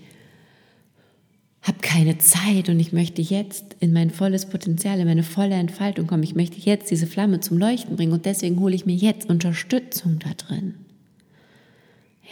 habe 1.63 1.79
keine 1.81 2.19
Zeit 2.19 2.69
und 2.69 2.79
ich 2.79 2.93
möchte 2.93 3.23
jetzt 3.23 3.77
in 3.81 3.93
mein 3.93 4.11
volles 4.11 4.47
Potenzial, 4.47 5.01
in 5.01 5.07
meine 5.09 5.25
volle 5.25 5.57
Entfaltung 5.57 6.07
kommen. 6.07 6.23
Ich 6.23 6.37
möchte 6.37 6.61
jetzt 6.61 6.91
diese 6.91 7.09
Flamme 7.09 7.41
zum 7.41 7.59
Leuchten 7.59 7.97
bringen 7.97 8.13
und 8.13 8.27
deswegen 8.27 8.61
hole 8.61 8.75
ich 8.75 8.87
mir 8.87 8.95
jetzt 8.95 9.29
Unterstützung 9.29 10.21
da 10.21 10.35
drin. 10.35 10.75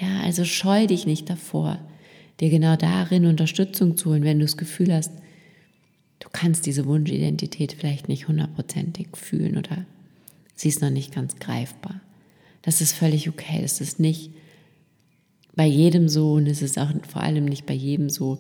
Ja, 0.00 0.20
also 0.22 0.44
scheu 0.44 0.86
dich 0.86 1.06
nicht 1.06 1.30
davor, 1.30 1.78
dir 2.40 2.50
genau 2.50 2.76
darin 2.76 3.26
Unterstützung 3.26 3.96
zu 3.96 4.10
holen, 4.10 4.24
wenn 4.24 4.38
du 4.38 4.44
das 4.44 4.56
Gefühl 4.56 4.92
hast, 4.92 5.12
du 6.18 6.28
kannst 6.32 6.66
diese 6.66 6.86
Wunschidentität 6.86 7.72
vielleicht 7.72 8.08
nicht 8.08 8.28
hundertprozentig 8.28 9.08
fühlen 9.14 9.56
oder 9.56 9.84
sie 10.56 10.68
ist 10.68 10.82
noch 10.82 10.90
nicht 10.90 11.14
ganz 11.14 11.36
greifbar. 11.36 12.00
Das 12.62 12.80
ist 12.80 12.92
völlig 12.92 13.28
okay. 13.28 13.60
Das 13.60 13.80
ist 13.80 14.00
nicht 14.00 14.30
bei 15.54 15.66
jedem 15.66 16.08
so 16.08 16.32
und 16.32 16.46
es 16.46 16.62
ist 16.62 16.78
auch 16.78 16.90
vor 17.08 17.22
allem 17.22 17.44
nicht 17.44 17.66
bei 17.66 17.74
jedem 17.74 18.10
so, 18.10 18.38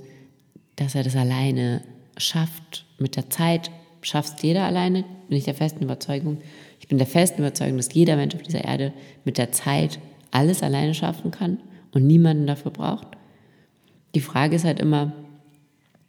dass 0.76 0.94
er 0.94 1.04
das 1.04 1.14
alleine 1.14 1.82
schafft. 2.16 2.86
Mit 2.98 3.16
der 3.16 3.30
Zeit 3.30 3.70
schaffst 4.02 4.42
jeder 4.42 4.64
alleine, 4.64 5.04
bin 5.28 5.38
ich 5.38 5.44
der 5.44 5.54
festen 5.54 5.84
Überzeugung. 5.84 6.38
Ich 6.80 6.88
bin 6.88 6.98
der 6.98 7.06
festen 7.06 7.42
Überzeugung, 7.42 7.76
dass 7.76 7.92
jeder 7.92 8.16
Mensch 8.16 8.34
auf 8.34 8.42
dieser 8.42 8.64
Erde 8.64 8.92
mit 9.24 9.38
der 9.38 9.52
Zeit 9.52 9.98
alles 10.34 10.62
alleine 10.62 10.94
schaffen 10.94 11.30
kann 11.30 11.60
und 11.92 12.06
niemanden 12.06 12.46
dafür 12.46 12.72
braucht. 12.72 13.06
Die 14.14 14.20
Frage 14.20 14.56
ist 14.56 14.64
halt 14.64 14.80
immer, 14.80 15.12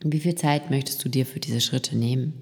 wie 0.03 0.19
viel 0.19 0.35
Zeit 0.35 0.69
möchtest 0.69 1.03
du 1.05 1.09
dir 1.09 1.25
für 1.25 1.39
diese 1.39 1.61
Schritte 1.61 1.95
nehmen? 1.95 2.33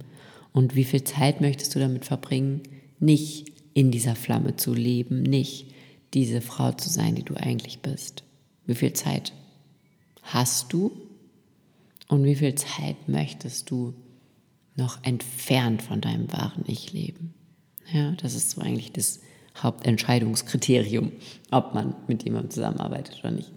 Und 0.52 0.76
wie 0.76 0.84
viel 0.84 1.04
Zeit 1.04 1.42
möchtest 1.42 1.76
du 1.76 1.80
damit 1.80 2.06
verbringen, 2.06 2.62
nicht 3.00 3.52
in 3.74 3.92
dieser 3.92 4.16
Flamme 4.16 4.56
zu 4.56 4.74
leben, 4.74 5.24
nicht 5.24 5.72
diese 6.14 6.42
Frau 6.42 6.72
zu 6.72 6.90
sein, 6.90 7.16
die 7.16 7.24
du 7.24 7.36
eigentlich 7.36 7.80
bist? 7.80 8.24
Wie 8.66 8.76
viel 8.76 8.94
Zeit 8.94 9.34
hast 10.22 10.72
du 10.72 10.92
und 12.08 12.24
wie 12.24 12.36
viel 12.36 12.56
Zeit 12.56 13.10
möchtest 13.10 13.70
du 13.72 13.94
noch 14.76 15.04
entfernt 15.04 15.82
von 15.82 16.02
deinem 16.02 16.32
wahren 16.32 16.64
Ich 16.68 16.94
leben? 16.94 17.34
Ja, 17.92 18.12
das 18.12 18.36
ist 18.36 18.52
so 18.52 18.62
eigentlich 18.62 18.92
das 18.92 19.20
Hauptentscheidungskriterium, 19.58 21.12
ob 21.52 21.74
man 21.74 21.96
mit 22.08 22.24
jemandem 22.24 22.52
zusammenarbeitet 22.52 23.20
oder 23.20 23.32
nicht. 23.32 23.52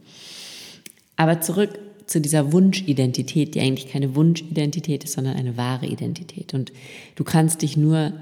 Aber 1.17 1.41
zurück 1.41 1.79
zu 2.07 2.21
dieser 2.21 2.53
Wunschidentität, 2.53 3.55
die 3.55 3.61
eigentlich 3.61 3.89
keine 3.91 4.15
Wunschidentität 4.15 5.05
ist, 5.05 5.15
sondern 5.15 5.37
eine 5.37 5.57
wahre 5.57 5.87
Identität. 5.87 6.55
Und 6.55 6.73
du 7.17 7.25
kannst 7.25 7.63
dich 7.63 7.77
nur 7.77 8.13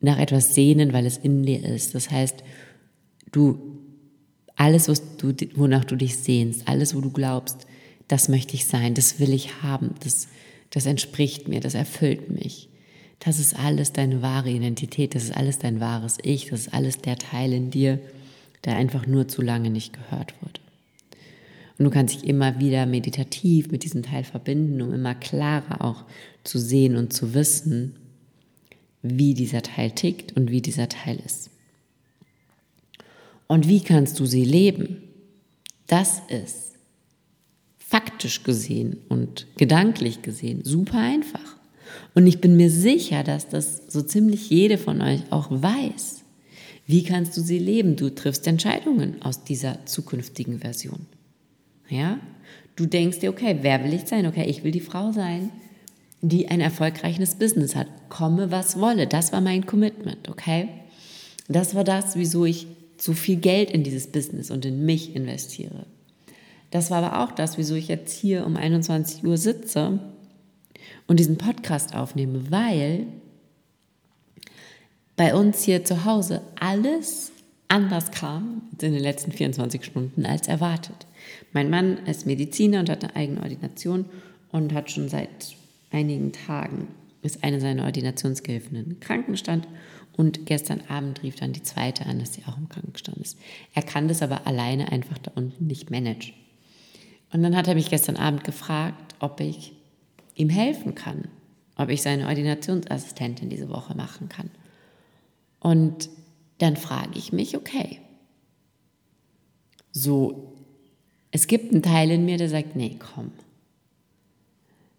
nach 0.00 0.18
etwas 0.18 0.54
sehnen, 0.54 0.92
weil 0.92 1.06
es 1.06 1.18
in 1.18 1.42
dir 1.42 1.64
ist. 1.64 1.94
Das 1.94 2.10
heißt, 2.10 2.42
du, 3.32 3.58
alles, 4.56 4.88
was 4.88 5.16
du, 5.16 5.34
wonach 5.56 5.84
du 5.84 5.96
dich 5.96 6.16
sehnst, 6.16 6.68
alles, 6.68 6.94
wo 6.94 7.00
du 7.00 7.10
glaubst, 7.10 7.66
das 8.08 8.28
möchte 8.28 8.54
ich 8.54 8.66
sein, 8.66 8.94
das 8.94 9.20
will 9.20 9.32
ich 9.32 9.62
haben, 9.62 9.94
das, 10.02 10.28
das 10.70 10.86
entspricht 10.86 11.48
mir, 11.48 11.60
das 11.60 11.74
erfüllt 11.74 12.30
mich. 12.30 12.69
Das 13.20 13.38
ist 13.38 13.54
alles 13.54 13.92
deine 13.92 14.22
wahre 14.22 14.50
Identität, 14.50 15.14
das 15.14 15.24
ist 15.24 15.36
alles 15.36 15.58
dein 15.58 15.78
wahres 15.78 16.16
Ich, 16.22 16.46
das 16.46 16.60
ist 16.60 16.74
alles 16.74 16.98
der 16.98 17.16
Teil 17.16 17.52
in 17.52 17.70
dir, 17.70 18.00
der 18.64 18.76
einfach 18.76 19.06
nur 19.06 19.28
zu 19.28 19.42
lange 19.42 19.70
nicht 19.70 19.92
gehört 19.92 20.34
wurde. 20.42 20.60
Und 21.78 21.84
du 21.84 21.90
kannst 21.90 22.14
dich 22.14 22.28
immer 22.28 22.60
wieder 22.60 22.86
meditativ 22.86 23.70
mit 23.70 23.84
diesem 23.84 24.02
Teil 24.02 24.24
verbinden, 24.24 24.82
um 24.82 24.92
immer 24.92 25.14
klarer 25.14 25.84
auch 25.84 26.04
zu 26.44 26.58
sehen 26.58 26.96
und 26.96 27.12
zu 27.12 27.34
wissen, 27.34 27.96
wie 29.02 29.34
dieser 29.34 29.62
Teil 29.62 29.90
tickt 29.90 30.36
und 30.36 30.50
wie 30.50 30.60
dieser 30.60 30.88
Teil 30.88 31.18
ist. 31.24 31.50
Und 33.46 33.66
wie 33.66 33.80
kannst 33.80 34.20
du 34.20 34.26
sie 34.26 34.44
leben? 34.44 35.02
Das 35.86 36.22
ist 36.28 36.74
faktisch 37.78 38.44
gesehen 38.44 38.98
und 39.08 39.46
gedanklich 39.56 40.22
gesehen 40.22 40.62
super 40.64 40.98
einfach. 40.98 41.59
Und 42.14 42.26
ich 42.26 42.40
bin 42.40 42.56
mir 42.56 42.70
sicher, 42.70 43.22
dass 43.22 43.48
das 43.48 43.82
so 43.88 44.02
ziemlich 44.02 44.50
jede 44.50 44.78
von 44.78 45.00
euch 45.00 45.20
auch 45.30 45.48
weiß. 45.50 46.22
Wie 46.86 47.04
kannst 47.04 47.36
du 47.36 47.40
sie 47.40 47.58
leben? 47.58 47.96
Du 47.96 48.10
triffst 48.10 48.46
Entscheidungen 48.46 49.22
aus 49.22 49.44
dieser 49.44 49.86
zukünftigen 49.86 50.58
Version. 50.58 51.06
Ja? 51.88 52.18
Du 52.76 52.86
denkst 52.86 53.20
dir, 53.20 53.30
okay, 53.30 53.58
wer 53.62 53.84
will 53.84 53.94
ich 53.94 54.06
sein? 54.06 54.26
Okay, 54.26 54.44
ich 54.48 54.64
will 54.64 54.72
die 54.72 54.80
Frau 54.80 55.12
sein, 55.12 55.50
die 56.20 56.48
ein 56.48 56.60
erfolgreiches 56.60 57.36
Business 57.36 57.76
hat. 57.76 57.86
Komme, 58.08 58.50
was 58.50 58.80
wolle. 58.80 59.06
Das 59.06 59.32
war 59.32 59.40
mein 59.40 59.66
Commitment, 59.66 60.28
okay? 60.28 60.68
Das 61.48 61.74
war 61.74 61.84
das, 61.84 62.16
wieso 62.16 62.44
ich 62.44 62.66
so 62.96 63.12
viel 63.12 63.36
Geld 63.36 63.70
in 63.70 63.82
dieses 63.82 64.08
Business 64.08 64.50
und 64.50 64.64
in 64.64 64.84
mich 64.84 65.14
investiere. 65.14 65.86
Das 66.70 66.90
war 66.90 67.02
aber 67.02 67.24
auch 67.24 67.32
das, 67.32 67.58
wieso 67.58 67.74
ich 67.74 67.88
jetzt 67.88 68.12
hier 68.12 68.46
um 68.46 68.56
21 68.56 69.24
Uhr 69.24 69.36
sitze 69.36 69.98
und 71.10 71.18
diesen 71.18 71.38
Podcast 71.38 71.96
aufnehme, 71.96 72.52
weil 72.52 73.04
bei 75.16 75.34
uns 75.34 75.64
hier 75.64 75.84
zu 75.84 76.04
Hause 76.04 76.40
alles 76.54 77.32
anders 77.66 78.12
kam 78.12 78.62
in 78.80 78.92
den 78.92 79.02
letzten 79.02 79.32
24 79.32 79.84
Stunden 79.84 80.24
als 80.24 80.46
erwartet. 80.46 81.08
Mein 81.52 81.68
Mann 81.68 81.98
ist 82.06 82.26
Mediziner 82.26 82.78
und 82.78 82.88
hat 82.88 83.02
eine 83.02 83.16
eigene 83.16 83.42
Ordination 83.42 84.04
und 84.52 84.72
hat 84.72 84.92
schon 84.92 85.08
seit 85.08 85.56
einigen 85.90 86.30
Tagen 86.30 86.86
ist 87.22 87.42
eine 87.42 87.60
seiner 87.60 87.86
Ordinationsgehilfen 87.86 88.76
im 88.76 89.00
Krankenstand 89.00 89.66
und 90.16 90.46
gestern 90.46 90.80
Abend 90.88 91.24
rief 91.24 91.34
dann 91.34 91.52
die 91.52 91.64
zweite 91.64 92.06
an, 92.06 92.20
dass 92.20 92.34
sie 92.34 92.44
auch 92.46 92.56
im 92.56 92.68
Krankenstand 92.68 93.18
ist. 93.18 93.36
Er 93.74 93.82
kann 93.82 94.06
das 94.06 94.22
aber 94.22 94.46
alleine 94.46 94.92
einfach 94.92 95.18
da 95.18 95.32
unten 95.34 95.66
nicht 95.66 95.90
managen. 95.90 96.34
Und 97.32 97.42
dann 97.42 97.56
hat 97.56 97.66
er 97.66 97.74
mich 97.74 97.90
gestern 97.90 98.16
Abend 98.16 98.44
gefragt, 98.44 99.16
ob 99.18 99.40
ich 99.40 99.72
ihm 100.40 100.48
helfen 100.48 100.94
kann, 100.94 101.28
ob 101.76 101.90
ich 101.90 102.02
seine 102.02 102.26
Ordinationsassistentin 102.26 103.48
diese 103.50 103.68
Woche 103.68 103.94
machen 103.94 104.28
kann. 104.28 104.50
Und 105.60 106.08
dann 106.58 106.76
frage 106.76 107.18
ich 107.18 107.32
mich, 107.32 107.56
okay, 107.56 108.00
so, 109.92 110.56
es 111.30 111.46
gibt 111.46 111.72
einen 111.72 111.82
Teil 111.82 112.10
in 112.10 112.24
mir, 112.24 112.38
der 112.38 112.48
sagt, 112.48 112.76
nee, 112.76 112.96
komm, 112.98 113.32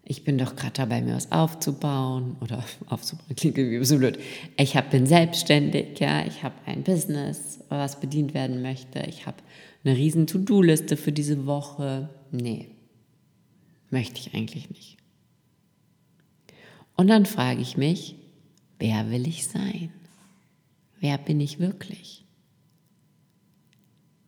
ich 0.04 0.24
bin 0.24 0.36
doch 0.36 0.56
gerade 0.56 0.74
dabei, 0.74 1.00
mir 1.00 1.14
was 1.14 1.32
aufzubauen 1.32 2.36
oder 2.40 2.64
aufzubauen, 2.88 3.34
klingt 3.36 3.58
irgendwie 3.58 3.84
so 3.84 3.98
blöd. 3.98 4.18
Ich 4.56 4.76
hab, 4.76 4.90
bin 4.90 5.06
selbstständig, 5.06 5.98
ja, 6.00 6.26
ich 6.26 6.42
habe 6.42 6.54
ein 6.66 6.82
Business, 6.82 7.60
was 7.68 8.00
bedient 8.00 8.34
werden 8.34 8.62
möchte. 8.62 9.00
Ich 9.08 9.26
habe 9.26 9.38
eine 9.84 9.96
riesen 9.96 10.26
To-Do-Liste 10.26 10.96
für 10.96 11.12
diese 11.12 11.46
Woche. 11.46 12.08
Nee, 12.30 12.68
möchte 13.90 14.20
ich 14.20 14.34
eigentlich 14.34 14.70
nicht. 14.70 15.01
Und 16.96 17.08
dann 17.08 17.26
frage 17.26 17.60
ich 17.60 17.76
mich, 17.76 18.16
wer 18.78 19.10
will 19.10 19.26
ich 19.26 19.46
sein? 19.46 19.90
Wer 21.00 21.18
bin 21.18 21.40
ich 21.40 21.58
wirklich? 21.58 22.24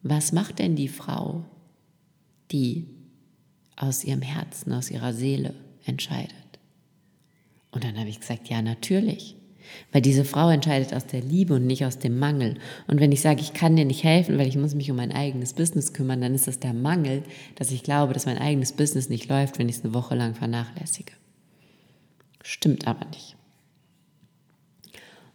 Was 0.03 0.33
macht 0.33 0.59
denn 0.59 0.77
die 0.77 0.89
Frau, 0.89 1.45
die 2.51 2.89
aus 3.77 4.05
ihrem 4.05 4.23
Herzen, 4.23 4.73
aus 4.73 4.91
ihrer 4.91 5.13
Seele 5.13 5.55
entscheidet? 5.85 6.35
Und 7.71 7.85
dann 7.85 7.99
habe 7.99 8.09
ich 8.09 8.21
gesagt, 8.21 8.49
ja, 8.49 8.63
natürlich. 8.63 9.37
Weil 9.93 10.03
diese 10.03 10.25
Frau 10.25 10.51
entscheidet 10.51 10.93
aus 10.93 11.07
der 11.07 11.23
Liebe 11.23 11.55
und 11.55 11.67
nicht 11.67 11.85
aus 11.85 11.99
dem 11.99 12.19
Mangel. 12.19 12.59
Und 12.87 13.01
wenn 13.01 13.13
ich 13.13 13.21
sage, 13.21 13.41
ich 13.41 13.55
kann 13.55 13.77
dir 13.77 13.85
nicht 13.85 14.05
helfen, 14.05 14.39
weil 14.39 14.47
ich 14.47 14.57
muss 14.57 14.75
mich 14.75 14.91
um 14.91 14.97
mein 14.97 15.13
eigenes 15.13 15.55
Business 15.55 15.93
kümmern, 15.93 16.21
dann 16.21 16.35
ist 16.35 16.47
das 16.47 16.61
der 16.61 16.75
Mangel, 16.75 17.23
dass 17.57 17.71
ich 17.71 17.83
glaube, 17.83 18.13
dass 18.13 18.27
mein 18.27 18.39
eigenes 18.39 18.73
Business 18.73 19.09
nicht 19.09 19.29
läuft, 19.29 19.59
wenn 19.59 19.69
ich 19.69 19.77
es 19.77 19.85
eine 19.85 19.95
Woche 19.95 20.15
lang 20.15 20.35
vernachlässige. 20.35 21.13
Stimmt 22.47 22.87
aber 22.87 23.07
nicht. 23.07 23.37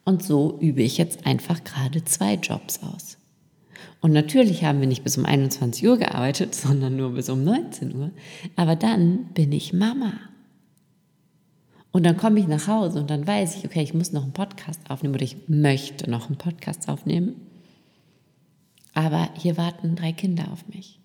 Und 0.06 0.24
so 0.24 0.60
übe 0.62 0.84
ich 0.84 1.00
jetzt 1.00 1.26
einfach 1.26 1.64
gerade 1.64 2.06
zwei 2.06 2.36
Jobs 2.36 2.82
aus. 2.84 3.18
Und 4.00 4.14
natürlich 4.14 4.64
haben 4.64 4.80
wir 4.80 4.88
nicht 4.88 5.04
bis 5.04 5.18
um 5.18 5.26
21 5.26 5.88
Uhr 5.88 5.98
gearbeitet, 5.98 6.54
sondern 6.56 6.96
nur 6.96 7.14
bis 7.14 7.30
um 7.30 7.44
19 7.44 7.96
Uhr. 7.96 8.12
Aber 8.56 8.76
dann 8.76 9.26
bin 9.34 9.52
ich 9.52 9.74
Mama. 9.74 10.14
Und 11.92 12.06
dann 12.06 12.16
komme 12.16 12.40
ich 12.40 12.48
nach 12.48 12.68
Hause 12.68 13.00
und 13.00 13.10
dann 13.10 13.26
weiß 13.26 13.56
ich, 13.56 13.66
okay, 13.66 13.82
ich 13.82 13.96
muss 13.96 14.12
noch 14.12 14.22
einen 14.22 14.34
Podcast 14.34 14.80
aufnehmen 14.92 15.16
oder 15.16 15.24
ich 15.24 15.50
möchte 15.50 16.08
noch 16.12 16.28
einen 16.28 16.38
Podcast 16.38 16.88
aufnehmen. 16.90 17.36
Aber 18.94 19.30
hier 19.36 19.58
warten 19.58 19.96
drei 19.96 20.12
Kinder 20.12 20.52
auf 20.52 20.68
mich. 20.68 21.00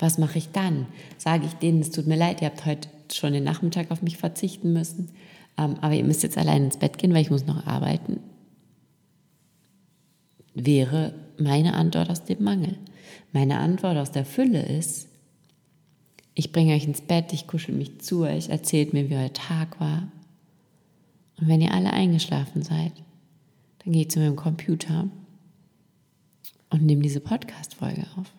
Was 0.00 0.18
mache 0.18 0.38
ich 0.38 0.50
dann? 0.50 0.86
Sage 1.18 1.46
ich 1.46 1.54
denen, 1.54 1.82
es 1.82 1.92
tut 1.92 2.08
mir 2.08 2.16
leid, 2.16 2.42
ihr 2.42 2.48
habt 2.48 2.66
heute 2.66 2.88
schon 3.14 3.32
den 3.32 3.44
Nachmittag 3.44 3.90
auf 3.90 4.02
mich 4.02 4.16
verzichten 4.16 4.72
müssen, 4.72 5.10
ähm, 5.56 5.76
aber 5.80 5.94
ihr 5.94 6.04
müsst 6.04 6.22
jetzt 6.22 6.38
allein 6.38 6.64
ins 6.64 6.78
Bett 6.78 6.98
gehen, 6.98 7.12
weil 7.12 7.22
ich 7.22 7.30
muss 7.30 7.46
noch 7.46 7.66
arbeiten, 7.66 8.20
wäre 10.54 11.14
meine 11.38 11.74
Antwort 11.74 12.10
aus 12.10 12.24
dem 12.24 12.42
Mangel. 12.42 12.76
Meine 13.32 13.58
Antwort 13.58 13.96
aus 13.96 14.10
der 14.10 14.24
Fülle 14.24 14.62
ist, 14.62 15.08
ich 16.34 16.52
bringe 16.52 16.74
euch 16.74 16.84
ins 16.84 17.00
Bett, 17.00 17.32
ich 17.32 17.46
kuschel 17.46 17.74
mich 17.74 18.00
zu 18.00 18.22
euch, 18.22 18.48
erzählt 18.48 18.92
mir, 18.92 19.10
wie 19.10 19.16
euer 19.16 19.32
Tag 19.32 19.80
war. 19.80 20.10
Und 21.40 21.48
wenn 21.48 21.60
ihr 21.60 21.74
alle 21.74 21.92
eingeschlafen 21.92 22.62
seid, 22.62 22.92
dann 23.84 23.92
gehe 23.92 24.02
ich 24.02 24.10
zu 24.10 24.20
meinem 24.20 24.36
Computer 24.36 25.08
und 26.70 26.84
nehme 26.84 27.02
diese 27.02 27.20
Podcast-Folge 27.20 28.06
auf. 28.16 28.32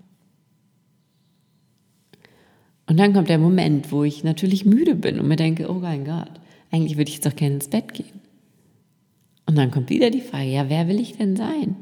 Und 2.89 2.97
dann 2.97 3.13
kommt 3.13 3.29
der 3.29 3.37
Moment, 3.37 3.91
wo 3.91 4.03
ich 4.03 4.23
natürlich 4.23 4.65
müde 4.65 4.95
bin 4.95 5.19
und 5.19 5.27
mir 5.27 5.35
denke, 5.35 5.69
oh 5.69 5.75
mein 5.75 6.05
Gott, 6.05 6.31
eigentlich 6.71 6.97
würde 6.97 7.09
ich 7.09 7.17
jetzt 7.17 7.25
doch 7.27 7.35
gerne 7.35 7.55
ins 7.55 7.67
Bett 7.67 7.93
gehen. 7.93 8.19
Und 9.45 9.55
dann 9.59 9.69
kommt 9.69 9.91
wieder 9.91 10.09
die 10.09 10.21
Frage, 10.21 10.49
ja, 10.49 10.69
wer 10.69 10.87
will 10.87 10.99
ich 10.99 11.15
denn 11.15 11.35
sein? 11.35 11.75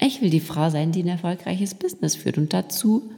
Ich 0.00 0.22
will 0.22 0.30
die 0.30 0.40
Frau 0.40 0.70
sein, 0.70 0.92
die 0.92 1.02
ein 1.02 1.08
erfolgreiches 1.08 1.74
Business 1.74 2.16
führt. 2.16 2.38
Und 2.38 2.54
dazu 2.54 3.10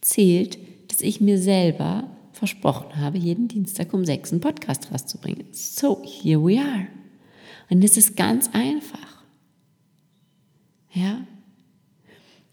zählt, 0.00 0.58
dass 0.88 1.00
ich 1.00 1.20
mir 1.20 1.38
selber 1.38 2.08
versprochen 2.32 2.98
habe, 2.98 3.18
jeden 3.18 3.48
Dienstag 3.48 3.92
um 3.92 4.04
sechs 4.04 4.30
einen 4.30 4.40
Podcast 4.40 4.92
rauszubringen. 4.92 5.46
So, 5.50 6.04
here 6.04 6.40
we 6.40 6.60
are. 6.60 6.86
Und 7.68 7.82
es 7.82 7.96
ist 7.96 8.16
ganz 8.16 8.48
einfach. 8.52 9.24
Ja? 10.92 11.26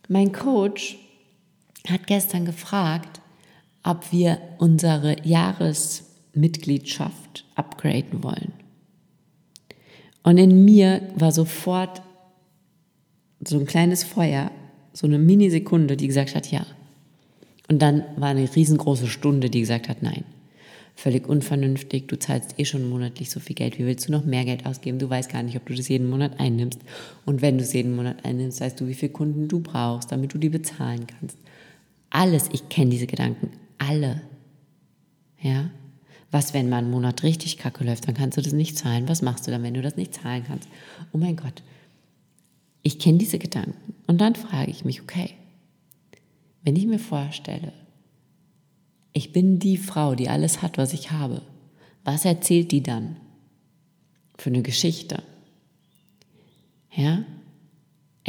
Mein 0.08 0.32
Coach 0.32 0.98
hat 1.88 2.08
gestern 2.08 2.46
gefragt, 2.46 3.22
ob 3.84 4.12
wir 4.12 4.40
unsere 4.58 5.16
Jahresmitgliedschaft 5.26 7.46
upgraden 7.56 8.24
wollen. 8.24 8.52
Und 10.24 10.38
in 10.38 10.66
mir 10.66 11.02
war 11.16 11.32
sofort 11.32 12.02
so 13.46 13.58
ein 13.58 13.66
kleines 13.66 14.04
Feuer, 14.04 14.52
so 14.94 15.08
eine 15.08 15.18
Minisekunde, 15.18 15.96
die 15.96 16.08
gesagt 16.08 16.36
hat, 16.36 16.52
ja. 16.52 16.66
Und 17.70 17.82
dann 17.82 18.04
war 18.18 18.28
eine 18.30 18.54
riesengroße 18.54 19.08
Stunde, 19.08 19.50
die 19.50 19.62
gesagt 19.62 19.88
hat, 19.90 20.04
nein. 20.04 20.26
Völlig 20.96 21.30
unvernünftig, 21.30 22.08
du 22.08 22.20
zahlst 22.20 22.60
eh 22.60 22.66
schon 22.66 22.90
monatlich 22.90 23.30
so 23.30 23.40
viel 23.40 23.56
Geld, 23.56 23.80
wie 23.80 23.86
willst 23.86 24.10
du 24.10 24.12
noch 24.12 24.26
mehr 24.26 24.44
Geld 24.44 24.66
ausgeben? 24.66 25.00
Du 25.00 25.10
weißt 25.10 25.32
gar 25.32 25.44
nicht, 25.44 25.56
ob 25.56 25.66
du 25.66 25.74
das 25.74 25.88
jeden 25.88 26.10
Monat 26.10 26.42
einnimmst. 26.42 26.82
Und 27.26 27.42
wenn 27.42 27.58
du 27.58 27.64
es 27.64 27.72
jeden 27.72 27.96
Monat 27.96 28.26
einnimmst, 28.26 28.60
weißt 28.60 28.82
du, 28.82 28.88
wie 28.88 28.96
viele 28.96 29.14
Kunden 29.14 29.48
du 29.48 29.62
brauchst, 29.62 30.12
damit 30.12 30.34
du 30.34 30.38
die 30.38 30.50
bezahlen 30.50 31.08
kannst 31.08 31.38
Alles, 32.10 32.50
ich 32.52 32.68
kenne 32.68 32.90
diese 32.90 33.08
Gedanken, 33.08 33.52
alle. 33.80 34.22
Ja? 35.42 35.70
Was, 36.32 36.54
wenn 36.54 36.70
mal 36.70 36.78
ein 36.78 36.92
Monat 36.92 37.24
richtig 37.24 37.58
kacke 37.58 37.84
läuft, 37.84 38.08
dann 38.08 38.14
kannst 38.14 38.38
du 38.38 38.42
das 38.42 38.54
nicht 38.54 38.78
zahlen. 38.78 39.10
Was 39.10 39.24
machst 39.24 39.48
du 39.48 39.52
dann, 39.52 39.64
wenn 39.64 39.74
du 39.74 39.82
das 39.82 39.96
nicht 39.96 40.14
zahlen 40.14 40.44
kannst? 40.48 40.70
Oh 41.12 41.18
mein 41.18 41.36
Gott. 41.36 41.64
Ich 42.84 43.00
kenne 43.00 43.18
diese 43.18 43.40
Gedanken. 43.40 43.96
Und 44.06 44.22
dann 44.22 44.36
frage 44.36 44.70
ich 44.70 44.86
mich, 44.86 45.02
okay, 45.02 45.32
wenn 46.64 46.76
ich 46.76 46.86
mir 46.86 47.00
vorstelle, 47.00 47.74
ich 49.14 49.32
bin 49.32 49.60
die 49.60 49.78
Frau, 49.78 50.14
die 50.14 50.30
alles 50.30 50.62
hat, 50.62 50.78
was 50.78 50.94
ich 50.94 51.12
habe, 51.12 51.42
was 52.04 52.26
erzählt 52.26 52.72
die 52.72 52.84
dann 52.84 53.18
für 54.38 54.50
eine 54.50 54.62
Geschichte? 54.62 55.24
Ja? 56.96 57.24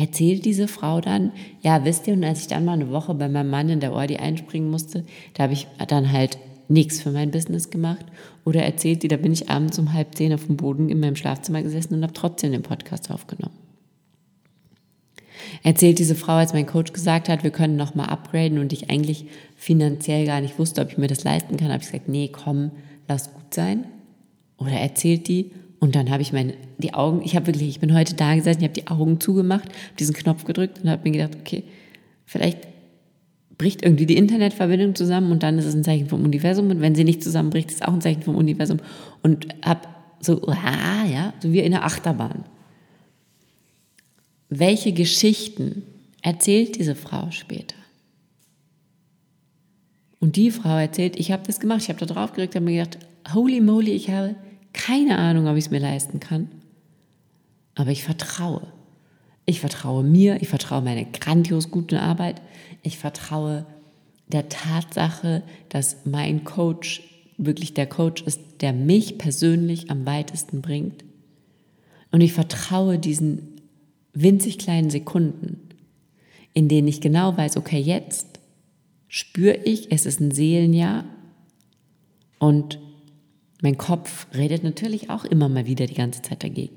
Erzählt 0.01 0.47
diese 0.47 0.67
Frau 0.67 1.03
dann, 1.03 1.31
ja, 1.61 1.85
wisst 1.85 2.07
ihr, 2.07 2.15
und 2.15 2.25
als 2.25 2.41
ich 2.41 2.47
dann 2.47 2.65
mal 2.65 2.73
eine 2.73 2.91
Woche 2.91 3.13
bei 3.13 3.29
meinem 3.29 3.51
Mann 3.51 3.69
in 3.69 3.81
der 3.81 3.93
Ordi 3.93 4.17
einspringen 4.17 4.71
musste, 4.71 5.05
da 5.35 5.43
habe 5.43 5.53
ich 5.53 5.67
dann 5.89 6.11
halt 6.11 6.39
nichts 6.69 7.03
für 7.03 7.11
mein 7.11 7.31
Business 7.31 7.69
gemacht. 7.69 8.07
Oder 8.47 8.63
erzählt 8.63 9.03
die, 9.03 9.09
da 9.09 9.19
bin 9.19 9.35
ich 9.35 9.51
abends 9.51 9.79
um 9.79 9.93
halb 9.93 10.15
zehn 10.15 10.33
auf 10.33 10.47
dem 10.47 10.57
Boden 10.57 10.89
in 10.89 11.01
meinem 11.01 11.17
Schlafzimmer 11.17 11.63
gesessen 11.63 11.97
und 11.97 12.03
habe 12.03 12.15
trotzdem 12.15 12.51
den 12.51 12.63
Podcast 12.63 13.11
aufgenommen. 13.11 13.55
Erzählt 15.63 15.99
diese 15.99 16.15
Frau, 16.15 16.37
als 16.37 16.55
mein 16.55 16.65
Coach 16.65 16.95
gesagt 16.95 17.29
hat, 17.29 17.45
wir 17.45 17.51
können 17.51 17.77
nochmal 17.77 18.09
upgraden 18.09 18.59
und 18.59 18.73
ich 18.73 18.89
eigentlich 18.89 19.27
finanziell 19.55 20.25
gar 20.25 20.41
nicht 20.41 20.59
wusste, 20.59 20.81
ob 20.81 20.93
ich 20.93 20.97
mir 20.97 21.09
das 21.09 21.25
leisten 21.25 21.59
kann, 21.59 21.69
habe 21.69 21.83
ich 21.83 21.91
gesagt, 21.91 22.09
nee, 22.09 22.29
komm, 22.29 22.71
lass 23.07 23.35
gut 23.35 23.53
sein. 23.53 23.85
Oder 24.57 24.81
erzählt 24.81 25.29
die, 25.29 25.51
und 25.81 25.97
dann 25.97 26.11
habe 26.11 26.21
ich 26.21 26.33
meine, 26.33 26.55
die 26.79 26.93
Augen, 26.93 27.23
ich 27.25 27.35
habe 27.35 27.47
wirklich, 27.47 27.69
ich 27.69 27.81
bin 27.81 27.95
heute 27.95 28.15
da 28.15 28.35
gesessen, 28.35 28.61
ich 28.61 28.69
habe 28.69 28.81
die 28.81 28.87
Augen 28.89 29.19
zugemacht, 29.19 29.65
habe 29.65 29.97
diesen 29.99 30.15
Knopf 30.15 30.45
gedrückt 30.45 30.81
und 30.83 30.91
habe 30.91 31.03
mir 31.09 31.13
gedacht, 31.13 31.39
okay, 31.41 31.65
vielleicht 32.27 32.69
bricht 33.57 33.83
irgendwie 33.83 34.07
die 34.07 34.17
Internetverbindung 34.17 34.95
zusammen 34.95 35.33
und 35.33 35.43
dann 35.43 35.59
ist 35.59 35.65
es 35.65 35.75
ein 35.75 35.83
Zeichen 35.83 36.09
vom 36.09 36.23
Universum 36.23 36.71
und 36.71 36.83
wenn 36.83 36.95
sie 36.95 37.05
nicht 37.05 37.25
zusammenbricht, 37.25 37.71
ist 37.71 37.77
es 37.77 37.83
auch 37.83 37.95
ein 37.95 38.03
Zeichen 38.03 38.23
vom 38.23 38.37
Universum 38.37 38.79
und 39.23 39.49
habe 39.65 39.89
so, 40.21 40.47
ah, 40.49 41.07
ja, 41.11 41.33
so 41.41 41.51
wie 41.51 41.61
in 41.61 41.73
der 41.73 41.85
Achterbahn. 41.85 42.45
Welche 44.51 44.93
Geschichten 44.93 45.83
erzählt 46.21 46.79
diese 46.79 46.95
Frau 46.95 47.31
später? 47.31 47.77
Und 50.19 50.37
die 50.37 50.51
Frau 50.51 50.77
erzählt, 50.77 51.19
ich 51.19 51.33
habe 51.33 51.43
das 51.47 51.59
gemacht, 51.59 51.83
ich 51.83 51.89
habe 51.89 52.05
da 52.05 52.07
drauf 52.07 52.35
gerückt, 52.35 52.55
habe 52.55 52.67
mir 52.67 52.85
gedacht, 52.85 52.99
holy 53.33 53.63
moly, 53.63 53.93
ich 53.93 54.11
habe 54.11 54.35
keine 54.73 55.19
Ahnung, 55.19 55.47
ob 55.47 55.57
ich 55.57 55.67
es 55.67 55.71
mir 55.71 55.81
leisten 55.81 56.21
kann. 56.21 56.49
Aber 57.75 57.91
ich 57.91 58.05
vertraue. 58.05 58.73
Ich 59.47 59.61
vertraue 59.61 60.05
mir, 60.05 60.41
ich 60.43 60.49
vertraue 60.49 60.83
meine 60.83 61.07
grandios 61.07 61.71
gute 61.71 62.01
Arbeit. 62.01 62.41
Ich 62.83 62.99
vertraue 62.99 63.67
der 64.29 64.49
Tatsache, 64.49 65.43
dass 65.69 66.05
mein 66.05 66.45
Coach 66.45 67.03
wirklich 67.37 67.75
der 67.75 67.87
Coach 67.87 68.23
ist, 68.23 68.41
der 68.61 68.73
mich 68.73 69.19
persönlich 69.19 69.91
am 69.91 70.07
weitesten 70.07 70.61
bringt. 70.61 71.05
Und 72.13 72.21
ich 72.21 72.33
vertraue 72.33 72.99
diesen 72.99 73.57
winzig 74.13 74.59
kleinen 74.59 74.91
Sekunden, 74.91 75.69
in 76.53 76.69
denen 76.69 76.89
ich 76.89 77.01
genau 77.01 77.37
weiß, 77.37 77.57
okay, 77.57 77.79
jetzt 77.79 78.41
spüre 79.09 79.57
ich, 79.65 79.91
es 79.91 80.07
ist 80.07 80.21
ein 80.21 80.31
Seelenjahr 80.31 81.05
und 82.39 82.79
mein 83.63 83.77
Kopf 83.77 84.27
redet 84.35 84.65
natürlich 84.65 85.11
auch 85.11 85.25
immer 85.25 85.49
mal 85.49 85.67
wieder 85.67 85.87
die 85.87 85.95
ganze 85.95 86.23
Zeit 86.23 86.43
dagegen. 86.43 86.77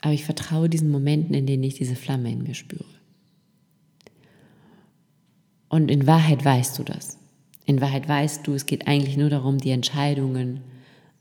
Aber 0.00 0.12
ich 0.12 0.24
vertraue 0.24 0.68
diesen 0.68 0.90
Momenten, 0.90 1.34
in 1.34 1.46
denen 1.46 1.62
ich 1.62 1.74
diese 1.74 1.94
Flamme 1.94 2.32
in 2.32 2.42
mir 2.42 2.54
spüre. 2.54 2.84
Und 5.68 5.90
in 5.90 6.06
Wahrheit 6.06 6.44
weißt 6.44 6.78
du 6.78 6.82
das. 6.82 7.18
In 7.64 7.80
Wahrheit 7.80 8.08
weißt 8.08 8.46
du, 8.46 8.54
es 8.54 8.66
geht 8.66 8.88
eigentlich 8.88 9.16
nur 9.16 9.30
darum, 9.30 9.58
die 9.58 9.70
Entscheidungen 9.70 10.60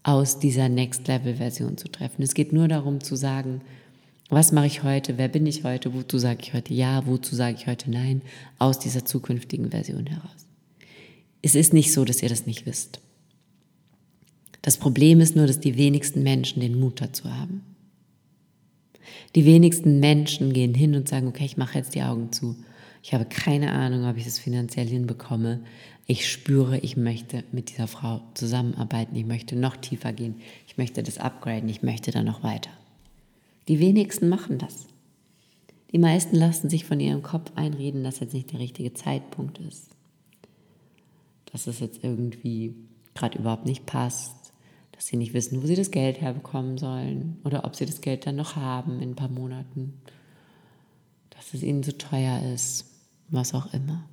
aus 0.04 0.40
dieser 0.40 0.68
Next-Level-Version 0.68 1.78
zu 1.78 1.88
treffen. 1.88 2.24
Es 2.24 2.34
geht 2.34 2.52
nur 2.52 2.68
darum 2.68 3.02
zu 3.02 3.16
sagen, 3.16 3.62
was 4.30 4.52
mache 4.52 4.66
ich 4.66 4.84
heute, 4.84 5.18
wer 5.18 5.28
bin 5.28 5.46
ich 5.46 5.64
heute, 5.64 5.94
wozu 5.94 6.18
sage 6.18 6.40
ich 6.42 6.54
heute 6.54 6.74
ja, 6.74 7.06
wozu 7.06 7.36
sage 7.36 7.58
ich 7.58 7.68
heute 7.68 7.92
nein, 7.92 8.22
aus 8.58 8.80
dieser 8.80 9.06
zukünftigen 9.06 9.72
Version 9.72 10.08
heraus. 10.08 10.48
Es 11.42 11.54
ist 11.54 11.74
nicht 11.74 11.94
so, 11.94 12.06
dass 12.06 12.24
ihr 12.24 12.30
das 12.30 12.46
nicht 12.46 12.66
wisst. 12.66 13.02
Das 14.62 14.78
Problem 14.78 15.22
ist 15.22 15.36
nur, 15.36 15.48
dass 15.48 15.60
die 15.60 15.78
wenigsten 15.78 16.24
Menschen 16.24 16.60
den 16.62 16.80
Mut 16.80 17.02
dazu 17.02 17.32
haben. 17.34 17.64
Die 19.36 19.46
wenigsten 19.46 20.00
Menschen 20.00 20.54
gehen 20.54 20.74
hin 20.74 20.96
und 20.96 21.08
sagen, 21.08 21.28
okay, 21.28 21.46
ich 21.46 21.58
mache 21.58 21.78
jetzt 21.78 21.96
die 21.96 22.04
Augen 22.04 22.32
zu. 22.32 22.56
Ich 23.02 23.14
habe 23.14 23.26
keine 23.26 23.72
Ahnung, 23.72 24.08
ob 24.08 24.18
ich 24.18 24.26
das 24.26 24.38
finanziell 24.38 24.88
hinbekomme. 24.88 25.62
Ich 26.06 26.30
spüre, 26.30 26.78
ich 26.78 26.98
möchte 26.98 27.44
mit 27.52 27.72
dieser 27.72 27.88
Frau 27.88 28.22
zusammenarbeiten. 28.36 29.16
Ich 29.16 29.26
möchte 29.26 29.56
noch 29.56 29.78
tiefer 29.78 30.14
gehen. 30.14 30.36
Ich 30.68 30.78
möchte 30.78 31.02
das 31.02 31.18
upgraden. 31.18 31.70
Ich 31.70 31.82
möchte 31.82 32.12
da 32.12 32.22
noch 32.22 32.44
weiter. 32.44 32.70
Die 33.68 33.80
wenigsten 33.80 34.30
machen 34.30 34.60
das. 34.60 34.88
Die 35.92 35.98
meisten 35.98 36.36
lassen 36.36 36.70
sich 36.70 36.86
von 36.86 37.00
ihrem 37.00 37.24
Kopf 37.24 37.52
einreden, 37.56 38.04
dass 38.04 38.20
jetzt 38.20 38.34
nicht 38.34 38.52
der 38.52 38.60
richtige 38.60 38.94
Zeitpunkt 38.94 39.58
ist. 39.58 39.90
Dass 41.52 41.68
es 41.68 41.80
jetzt 41.80 42.04
irgendwie 42.04 42.76
gerade 43.14 43.40
überhaupt 43.40 43.66
nicht 43.66 43.86
passt 43.86 44.41
dass 45.02 45.08
sie 45.08 45.18
nicht 45.18 45.34
wissen, 45.34 45.64
wo 45.64 45.66
sie 45.66 45.76
das 45.76 45.90
Geld 45.90 46.22
herbekommen 46.22 46.78
sollen 46.78 47.40
oder 47.44 47.66
ob 47.66 47.76
sie 47.76 47.88
das 47.88 48.02
Geld 48.02 48.28
dann 48.28 48.36
noch 48.36 48.56
haben 48.56 49.02
in 49.02 49.10
ein 49.10 49.16
paar 49.16 49.32
Monaten, 49.32 50.00
dass 51.32 51.56
es 51.56 51.64
ihnen 51.64 51.82
zu 51.82 51.98
teuer 51.98 52.40
ist, 52.54 52.86
was 53.30 53.56
auch 53.56 53.74
immer. 53.74 54.08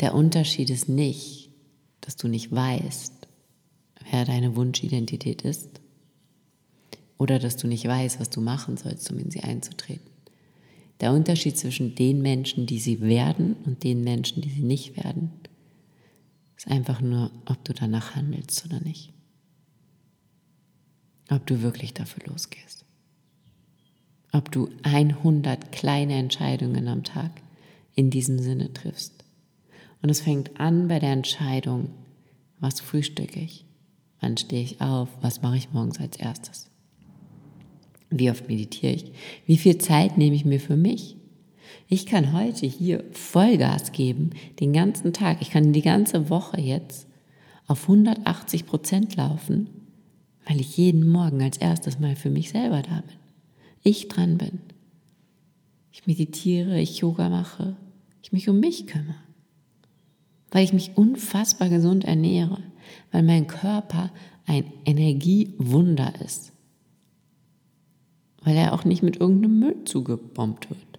Der 0.00 0.14
Unterschied 0.14 0.68
ist 0.68 0.90
nicht, 0.90 1.48
dass 2.02 2.16
du 2.16 2.28
nicht 2.28 2.52
weißt, 2.52 3.14
wer 4.10 4.26
deine 4.26 4.54
Wunschidentität 4.54 5.40
ist 5.40 5.80
oder 7.16 7.38
dass 7.38 7.56
du 7.56 7.68
nicht 7.68 7.86
weißt, 7.88 8.20
was 8.20 8.28
du 8.28 8.42
machen 8.42 8.76
sollst, 8.76 9.10
um 9.10 9.18
in 9.18 9.30
sie 9.30 9.40
einzutreten. 9.40 10.10
Der 11.00 11.14
Unterschied 11.14 11.56
zwischen 11.56 11.94
den 11.94 12.20
Menschen, 12.20 12.66
die 12.66 12.80
sie 12.80 13.00
werden 13.00 13.56
und 13.64 13.82
den 13.82 14.04
Menschen, 14.04 14.42
die 14.42 14.50
sie 14.50 14.62
nicht 14.62 15.02
werden, 15.02 15.40
ist 16.60 16.70
einfach 16.70 17.00
nur, 17.00 17.30
ob 17.46 17.64
du 17.64 17.72
danach 17.72 18.14
handelst 18.14 18.66
oder 18.66 18.80
nicht. 18.80 19.14
Ob 21.30 21.46
du 21.46 21.62
wirklich 21.62 21.94
dafür 21.94 22.22
losgehst. 22.26 22.84
Ob 24.30 24.52
du 24.52 24.68
100 24.82 25.72
kleine 25.72 26.16
Entscheidungen 26.16 26.86
am 26.86 27.02
Tag 27.02 27.30
in 27.94 28.10
diesem 28.10 28.38
Sinne 28.38 28.74
triffst. 28.74 29.24
Und 30.02 30.10
es 30.10 30.20
fängt 30.20 30.60
an 30.60 30.88
bei 30.88 30.98
der 30.98 31.12
Entscheidung, 31.12 31.94
was 32.58 32.80
frühstücke 32.80 33.40
ich? 33.40 33.64
Wann 34.20 34.36
stehe 34.36 34.62
ich 34.62 34.82
auf? 34.82 35.08
Was 35.22 35.40
mache 35.40 35.56
ich 35.56 35.72
morgens 35.72 35.98
als 35.98 36.18
erstes? 36.18 36.68
Wie 38.10 38.30
oft 38.30 38.48
meditiere 38.48 38.92
ich? 38.92 39.12
Wie 39.46 39.56
viel 39.56 39.78
Zeit 39.78 40.18
nehme 40.18 40.36
ich 40.36 40.44
mir 40.44 40.60
für 40.60 40.76
mich? 40.76 41.16
Ich 41.88 42.06
kann 42.06 42.32
heute 42.32 42.66
hier 42.66 43.04
Vollgas 43.12 43.92
geben, 43.92 44.30
den 44.60 44.72
ganzen 44.72 45.12
Tag. 45.12 45.38
Ich 45.40 45.50
kann 45.50 45.72
die 45.72 45.82
ganze 45.82 46.30
Woche 46.30 46.60
jetzt 46.60 47.06
auf 47.66 47.82
180 47.82 48.66
Prozent 48.66 49.16
laufen, 49.16 49.68
weil 50.46 50.60
ich 50.60 50.76
jeden 50.76 51.06
Morgen 51.08 51.42
als 51.42 51.56
erstes 51.56 52.00
mal 52.00 52.16
für 52.16 52.30
mich 52.30 52.50
selber 52.50 52.82
da 52.82 53.02
bin. 53.06 53.16
Ich 53.82 54.08
dran 54.08 54.38
bin. 54.38 54.60
Ich 55.92 56.06
meditiere, 56.06 56.80
ich 56.80 56.98
Yoga 56.98 57.28
mache, 57.28 57.76
ich 58.22 58.32
mich 58.32 58.48
um 58.48 58.60
mich 58.60 58.86
kümmere. 58.86 59.14
Weil 60.50 60.64
ich 60.64 60.72
mich 60.72 60.96
unfassbar 60.96 61.68
gesund 61.68 62.04
ernähre, 62.04 62.58
weil 63.12 63.22
mein 63.22 63.46
Körper 63.46 64.10
ein 64.46 64.64
Energiewunder 64.84 66.12
ist. 66.24 66.52
Weil 68.42 68.56
er 68.56 68.72
auch 68.72 68.84
nicht 68.84 69.02
mit 69.02 69.18
irgendeinem 69.18 69.60
Müll 69.60 69.84
zugebombt 69.84 70.70
wird. 70.70 70.89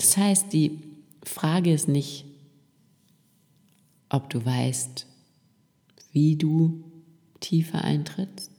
Das 0.00 0.16
heißt, 0.16 0.54
die 0.54 0.78
Frage 1.22 1.74
ist 1.74 1.86
nicht, 1.86 2.24
ob 4.08 4.30
du 4.30 4.42
weißt, 4.42 5.06
wie 6.12 6.36
du 6.36 6.82
tiefer 7.40 7.84
eintrittst, 7.84 8.50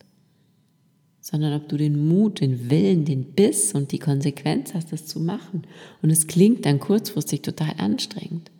sondern 1.19 1.59
ob 1.59 1.67
du 1.67 1.77
den 1.77 2.07
Mut, 2.07 2.41
den 2.41 2.69
Willen, 2.69 3.05
den 3.05 3.23
Biss 3.33 3.73
und 3.73 3.91
die 3.91 3.97
Konsequenz 3.97 4.75
hast, 4.75 4.91
das 4.91 5.07
zu 5.07 5.19
machen. 5.19 5.63
Und 6.03 6.11
es 6.11 6.27
klingt 6.27 6.63
dann 6.67 6.79
kurzfristig 6.79 7.41
total 7.41 7.73
anstrengend. 7.77 8.51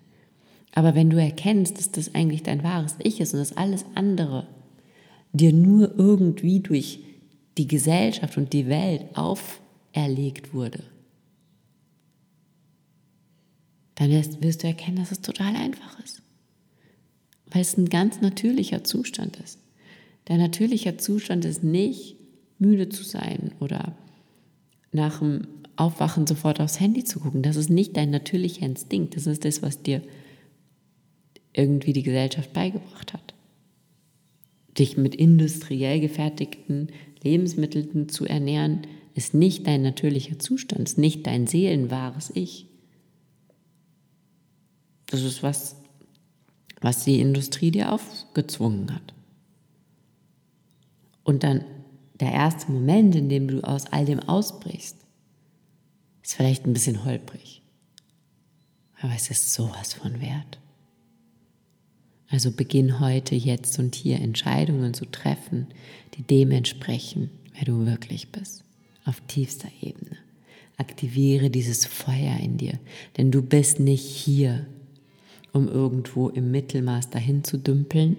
Aber 0.73 0.95
wenn 0.95 1.11
du 1.11 1.21
erkennst, 1.21 1.77
dass 1.77 1.91
das 1.91 2.15
eigentlich 2.15 2.41
dein 2.41 2.63
wahres 2.63 2.95
Ich 3.03 3.21
ist 3.21 3.33
und 3.33 3.41
dass 3.41 3.57
alles 3.57 3.85
andere 3.93 4.47
dir 5.33 5.53
nur 5.53 5.99
irgendwie 5.99 6.61
durch 6.61 6.99
die 7.59 7.67
Gesellschaft 7.67 8.37
und 8.37 8.53
die 8.53 8.67
Welt 8.67 9.05
auferlegt 9.13 10.55
wurde, 10.55 10.83
dann 14.01 14.09
wirst 14.41 14.63
du 14.63 14.67
erkennen, 14.67 14.97
dass 14.97 15.11
es 15.11 15.21
total 15.21 15.55
einfach 15.55 15.99
ist. 15.99 16.23
Weil 17.51 17.61
es 17.61 17.77
ein 17.77 17.87
ganz 17.87 18.19
natürlicher 18.19 18.83
Zustand 18.83 19.37
ist. 19.37 19.59
Der 20.27 20.37
natürliche 20.37 20.97
Zustand 20.97 21.45
ist 21.45 21.63
nicht, 21.63 22.15
müde 22.57 22.89
zu 22.89 23.03
sein 23.03 23.51
oder 23.59 23.95
nach 24.91 25.19
dem 25.19 25.45
Aufwachen 25.75 26.25
sofort 26.25 26.59
aufs 26.59 26.79
Handy 26.79 27.03
zu 27.03 27.19
gucken. 27.19 27.43
Das 27.43 27.55
ist 27.55 27.69
nicht 27.69 27.95
dein 27.95 28.09
natürlicher 28.09 28.65
Instinkt. 28.65 29.15
Das 29.15 29.27
ist 29.27 29.45
das, 29.45 29.61
was 29.61 29.83
dir 29.83 30.01
irgendwie 31.53 31.93
die 31.93 32.03
Gesellschaft 32.03 32.53
beigebracht 32.53 33.13
hat. 33.13 33.35
Dich 34.79 34.97
mit 34.97 35.13
industriell 35.13 35.99
gefertigten 35.99 36.87
Lebensmitteln 37.21 38.09
zu 38.09 38.25
ernähren, 38.25 38.81
ist 39.13 39.35
nicht 39.35 39.67
dein 39.67 39.83
natürlicher 39.83 40.39
Zustand, 40.39 40.81
ist 40.89 40.97
nicht 40.97 41.27
dein 41.27 41.45
seelenwahres 41.45 42.31
Ich. 42.33 42.70
Das 45.11 45.21
ist 45.21 45.43
was, 45.43 45.75
was 46.79 47.03
die 47.03 47.19
Industrie 47.19 47.69
dir 47.69 47.91
aufgezwungen 47.91 48.93
hat. 48.93 49.13
Und 51.23 51.43
dann 51.43 51.63
der 52.19 52.31
erste 52.31 52.71
Moment, 52.71 53.15
in 53.15 53.29
dem 53.29 53.47
du 53.47 53.61
aus 53.61 53.87
all 53.87 54.05
dem 54.05 54.19
ausbrichst, 54.19 54.95
ist 56.23 56.33
vielleicht 56.33 56.65
ein 56.65 56.73
bisschen 56.73 57.03
holprig. 57.03 57.61
Aber 59.01 59.13
es 59.13 59.29
ist 59.29 59.53
sowas 59.53 59.93
von 59.93 60.21
wert. 60.21 60.59
Also 62.29 62.51
beginn 62.51 62.99
heute, 62.99 63.35
jetzt 63.35 63.77
und 63.79 63.93
hier 63.93 64.19
Entscheidungen 64.19 64.93
zu 64.93 65.05
treffen, 65.05 65.67
die 66.15 66.23
dem 66.23 66.51
entsprechen, 66.51 67.29
wer 67.53 67.65
du 67.65 67.85
wirklich 67.85 68.31
bist, 68.31 68.63
auf 69.03 69.19
tiefster 69.27 69.67
Ebene. 69.81 70.17
Aktiviere 70.77 71.49
dieses 71.49 71.85
Feuer 71.85 72.37
in 72.37 72.57
dir, 72.57 72.79
denn 73.17 73.31
du 73.31 73.41
bist 73.41 73.79
nicht 73.79 74.05
hier, 74.05 74.65
um 75.53 75.67
irgendwo 75.67 76.29
im 76.29 76.51
Mittelmaß 76.51 77.09
dahin 77.09 77.43
zu 77.43 77.57
dümpeln 77.57 78.17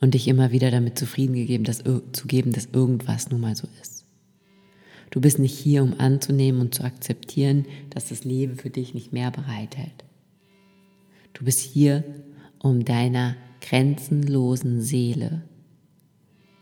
und 0.00 0.14
dich 0.14 0.28
immer 0.28 0.52
wieder 0.52 0.70
damit 0.70 0.98
zufrieden 0.98 1.34
gegeben, 1.34 1.64
dass, 1.64 1.82
zu 2.12 2.26
geben, 2.26 2.52
dass 2.52 2.68
irgendwas 2.72 3.30
nun 3.30 3.40
mal 3.40 3.56
so 3.56 3.68
ist. 3.80 4.04
Du 5.10 5.20
bist 5.20 5.38
nicht 5.38 5.58
hier, 5.58 5.82
um 5.82 5.98
anzunehmen 5.98 6.60
und 6.60 6.74
zu 6.74 6.84
akzeptieren, 6.84 7.66
dass 7.90 8.08
das 8.10 8.24
Leben 8.24 8.56
für 8.56 8.70
dich 8.70 8.94
nicht 8.94 9.12
mehr 9.12 9.30
bereithält. 9.30 10.04
Du 11.32 11.44
bist 11.44 11.60
hier, 11.60 12.04
um 12.58 12.84
deiner 12.84 13.36
grenzenlosen 13.60 14.82
Seele 14.82 15.42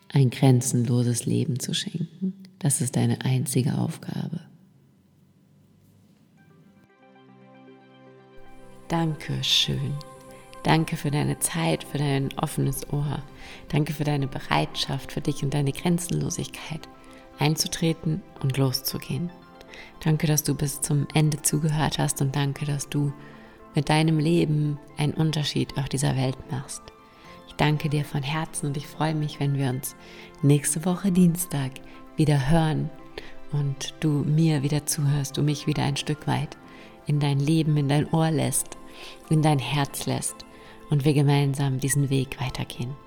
ein 0.08 0.30
grenzenloses 0.30 1.26
Leben 1.26 1.58
zu 1.58 1.74
schenken. 1.74 2.34
Das 2.58 2.80
ist 2.80 2.96
deine 2.96 3.22
einzige 3.22 3.78
Aufgabe. 3.78 4.40
Danke 8.88 9.42
schön. 9.42 9.94
Danke 10.62 10.96
für 10.96 11.10
deine 11.10 11.38
Zeit, 11.38 11.84
für 11.84 11.98
dein 11.98 12.28
offenes 12.38 12.92
Ohr. 12.92 13.22
Danke 13.68 13.92
für 13.92 14.04
deine 14.04 14.26
Bereitschaft, 14.26 15.12
für 15.12 15.20
dich 15.20 15.42
und 15.42 15.54
deine 15.54 15.72
Grenzenlosigkeit 15.72 16.88
einzutreten 17.38 18.22
und 18.42 18.56
loszugehen. 18.56 19.30
Danke, 20.00 20.26
dass 20.26 20.42
du 20.42 20.54
bis 20.54 20.80
zum 20.80 21.06
Ende 21.14 21.42
zugehört 21.42 21.98
hast 21.98 22.20
und 22.20 22.34
danke, 22.34 22.64
dass 22.64 22.88
du 22.88 23.12
mit 23.74 23.88
deinem 23.88 24.18
Leben 24.18 24.78
einen 24.96 25.14
Unterschied 25.14 25.76
auf 25.76 25.88
dieser 25.88 26.16
Welt 26.16 26.38
machst. 26.50 26.82
Ich 27.48 27.54
danke 27.54 27.88
dir 27.88 28.04
von 28.04 28.22
Herzen 28.22 28.66
und 28.66 28.76
ich 28.76 28.86
freue 28.86 29.14
mich, 29.14 29.40
wenn 29.40 29.56
wir 29.56 29.68
uns 29.68 29.96
nächste 30.42 30.84
Woche 30.84 31.12
Dienstag 31.12 31.72
wieder 32.16 32.50
hören 32.50 32.90
und 33.52 33.94
du 34.00 34.08
mir 34.08 34.62
wieder 34.62 34.86
zuhörst, 34.86 35.36
du 35.36 35.42
mich 35.42 35.66
wieder 35.66 35.82
ein 35.82 35.96
Stück 35.96 36.26
weit 36.26 36.56
in 37.06 37.20
dein 37.20 37.38
Leben, 37.38 37.76
in 37.76 37.88
dein 37.88 38.12
Ohr 38.12 38.30
lässt, 38.30 38.76
in 39.30 39.42
dein 39.42 39.58
Herz 39.58 40.06
lässt 40.06 40.36
und 40.90 41.04
wir 41.04 41.14
gemeinsam 41.14 41.80
diesen 41.80 42.10
Weg 42.10 42.40
weitergehen. 42.40 43.05